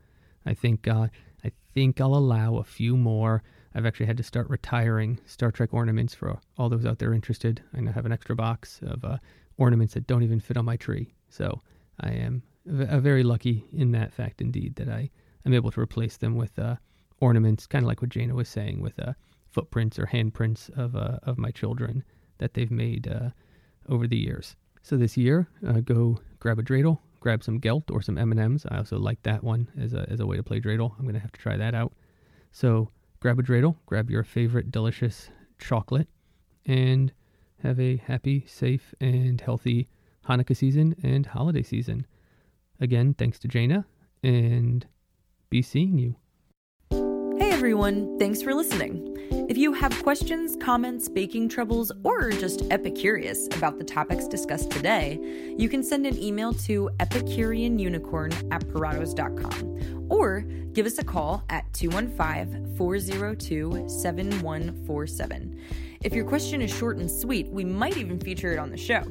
I 0.44 0.54
think 0.54 0.88
uh, 0.88 1.06
I 1.44 1.52
think 1.72 2.00
I'll 2.00 2.16
allow 2.16 2.56
a 2.56 2.64
few 2.64 2.96
more. 2.96 3.44
I've 3.72 3.86
actually 3.86 4.06
had 4.06 4.16
to 4.16 4.24
start 4.24 4.50
retiring 4.50 5.20
Star 5.26 5.52
Trek 5.52 5.72
ornaments 5.72 6.12
for 6.12 6.40
all 6.58 6.68
those 6.68 6.84
out 6.84 6.98
there 6.98 7.14
interested. 7.14 7.62
I 7.72 7.80
now 7.80 7.92
have 7.92 8.06
an 8.06 8.12
extra 8.12 8.34
box 8.34 8.80
of 8.82 9.04
uh, 9.04 9.18
ornaments 9.58 9.94
that 9.94 10.08
don't 10.08 10.24
even 10.24 10.40
fit 10.40 10.56
on 10.56 10.64
my 10.64 10.76
tree. 10.76 11.14
So 11.28 11.62
I 12.00 12.10
am 12.10 12.42
v- 12.64 12.98
very 12.98 13.22
lucky 13.22 13.64
in 13.72 13.92
that 13.92 14.12
fact, 14.12 14.40
indeed, 14.40 14.74
that 14.76 14.88
I 14.88 15.10
am 15.46 15.54
able 15.54 15.70
to 15.70 15.80
replace 15.80 16.16
them 16.16 16.36
with 16.36 16.58
uh, 16.58 16.76
ornaments, 17.20 17.66
kind 17.66 17.84
of 17.84 17.88
like 17.88 18.02
what 18.02 18.10
Jana 18.10 18.34
was 18.34 18.48
saying, 18.48 18.80
with 18.80 18.98
uh, 18.98 19.14
footprints 19.50 19.98
or 19.98 20.06
handprints 20.06 20.68
of 20.76 20.94
uh, 20.96 21.18
of 21.22 21.38
my 21.38 21.50
children 21.50 22.04
that 22.38 22.54
they've 22.54 22.70
made 22.70 23.08
uh, 23.08 23.30
over 23.88 24.06
the 24.06 24.18
years. 24.18 24.56
So 24.82 24.96
this 24.96 25.16
year, 25.16 25.48
uh, 25.66 25.80
go 25.80 26.18
grab 26.38 26.58
a 26.58 26.62
dreidel, 26.62 26.98
grab 27.20 27.42
some 27.42 27.58
gelt 27.58 27.90
or 27.90 28.02
some 28.02 28.18
M 28.18 28.32
and 28.32 28.40
M's. 28.40 28.66
I 28.70 28.78
also 28.78 28.98
like 28.98 29.22
that 29.22 29.42
one 29.42 29.68
as 29.80 29.94
a 29.94 30.06
as 30.10 30.20
a 30.20 30.26
way 30.26 30.36
to 30.36 30.42
play 30.42 30.60
dreidel. 30.60 30.92
I'm 30.98 31.06
gonna 31.06 31.18
have 31.18 31.32
to 31.32 31.40
try 31.40 31.56
that 31.56 31.74
out. 31.74 31.92
So 32.52 32.90
grab 33.20 33.38
a 33.38 33.42
dreidel, 33.42 33.76
grab 33.86 34.10
your 34.10 34.24
favorite 34.24 34.70
delicious 34.70 35.30
chocolate, 35.58 36.08
and 36.66 37.12
have 37.62 37.80
a 37.80 37.96
happy, 37.96 38.44
safe, 38.46 38.94
and 39.00 39.40
healthy 39.40 39.88
Hanukkah 40.28 40.56
season 40.56 40.94
and 41.02 41.24
holiday 41.26 41.62
season. 41.62 42.06
Again, 42.80 43.14
thanks 43.14 43.38
to 43.40 43.48
Jaina, 43.48 43.86
and 44.22 44.86
be 45.50 45.62
seeing 45.62 45.98
you. 45.98 46.16
Hey 47.38 47.50
everyone, 47.50 48.18
thanks 48.18 48.40
for 48.42 48.54
listening. 48.54 49.16
If 49.48 49.56
you 49.56 49.72
have 49.72 50.02
questions, 50.02 50.56
comments, 50.60 51.08
baking 51.08 51.48
troubles, 51.50 51.92
or 52.02 52.30
just 52.30 52.60
epicurious 52.70 53.54
about 53.56 53.78
the 53.78 53.84
topics 53.84 54.26
discussed 54.26 54.70
today, 54.70 55.20
you 55.56 55.68
can 55.68 55.82
send 55.82 56.06
an 56.06 56.18
email 56.20 56.52
to 56.54 56.90
epicureanunicorn 56.98 58.52
at 58.52 58.62
puratos.com 58.66 60.06
or 60.10 60.40
give 60.72 60.86
us 60.86 60.98
a 60.98 61.04
call 61.04 61.44
at 61.50 61.72
215 61.74 62.76
402 62.76 63.88
7147. 63.88 65.60
If 66.02 66.14
your 66.14 66.24
question 66.24 66.62
is 66.62 66.74
short 66.74 66.98
and 66.98 67.10
sweet, 67.10 67.48
we 67.48 67.64
might 67.64 67.96
even 67.96 68.18
feature 68.18 68.52
it 68.52 68.58
on 68.58 68.70
the 68.70 68.76
show. 68.76 69.02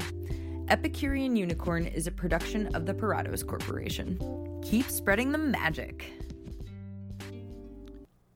Epicurean 0.68 1.36
Unicorn 1.36 1.86
is 1.86 2.08
a 2.08 2.12
production 2.12 2.74
of 2.76 2.86
the 2.86 2.94
Puratos 2.94 3.46
Corporation. 3.46 4.20
Keep 4.64 4.90
spreading 4.90 5.32
the 5.32 5.38
magic. 5.38 6.12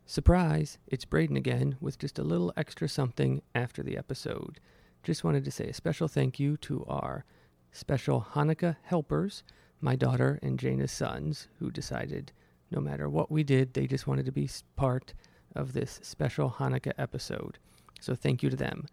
Surprise! 0.09 0.79
It's 0.87 1.05
Braden 1.05 1.37
again 1.37 1.77
with 1.79 1.99
just 1.99 2.17
a 2.17 2.23
little 2.23 2.51
extra 2.57 2.89
something 2.89 3.43
after 3.53 3.83
the 3.83 3.95
episode. 3.95 4.59
Just 5.03 5.23
wanted 5.23 5.45
to 5.45 5.51
say 5.51 5.65
a 5.67 5.73
special 5.75 6.07
thank 6.07 6.39
you 6.39 6.57
to 6.57 6.83
our 6.89 7.25
special 7.71 8.25
Hanukkah 8.33 8.77
helpers, 8.81 9.43
my 9.79 9.95
daughter 9.95 10.39
and 10.41 10.57
Jana's 10.57 10.91
sons, 10.91 11.47
who 11.59 11.69
decided 11.69 12.31
no 12.71 12.81
matter 12.81 13.07
what 13.07 13.29
we 13.29 13.43
did, 13.43 13.75
they 13.75 13.85
just 13.85 14.07
wanted 14.07 14.25
to 14.25 14.31
be 14.31 14.49
part 14.75 15.13
of 15.55 15.73
this 15.73 15.99
special 16.01 16.55
Hanukkah 16.57 16.93
episode. 16.97 17.59
So 18.01 18.15
thank 18.15 18.41
you 18.41 18.49
to 18.49 18.55
them. 18.55 18.87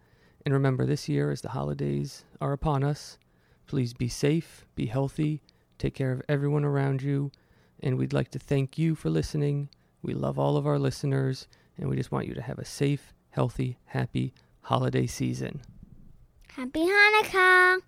And 0.45 0.53
remember, 0.53 0.85
this 0.85 1.09
year, 1.09 1.31
as 1.31 1.41
the 1.41 1.49
holidays 1.49 2.25
are 2.39 2.53
upon 2.53 2.83
us, 2.83 3.17
please 3.65 3.95
be 3.95 4.07
safe, 4.07 4.67
be 4.75 4.85
healthy, 4.85 5.41
take 5.79 5.95
care 5.95 6.11
of 6.11 6.21
everyone 6.29 6.63
around 6.63 7.01
you. 7.01 7.31
And 7.81 7.97
we'd 7.97 8.13
like 8.13 8.29
to 8.29 8.39
thank 8.39 8.77
you 8.77 8.93
for 8.93 9.09
listening. 9.09 9.69
We 10.01 10.13
love 10.13 10.37
all 10.39 10.57
of 10.57 10.67
our 10.67 10.79
listeners, 10.79 11.47
and 11.77 11.89
we 11.89 11.95
just 11.95 12.11
want 12.11 12.27
you 12.27 12.33
to 12.35 12.41
have 12.41 12.59
a 12.59 12.65
safe, 12.65 13.13
healthy, 13.31 13.77
happy 13.85 14.33
holiday 14.61 15.07
season. 15.07 15.61
Happy 16.49 16.85
Hanukkah! 16.85 17.81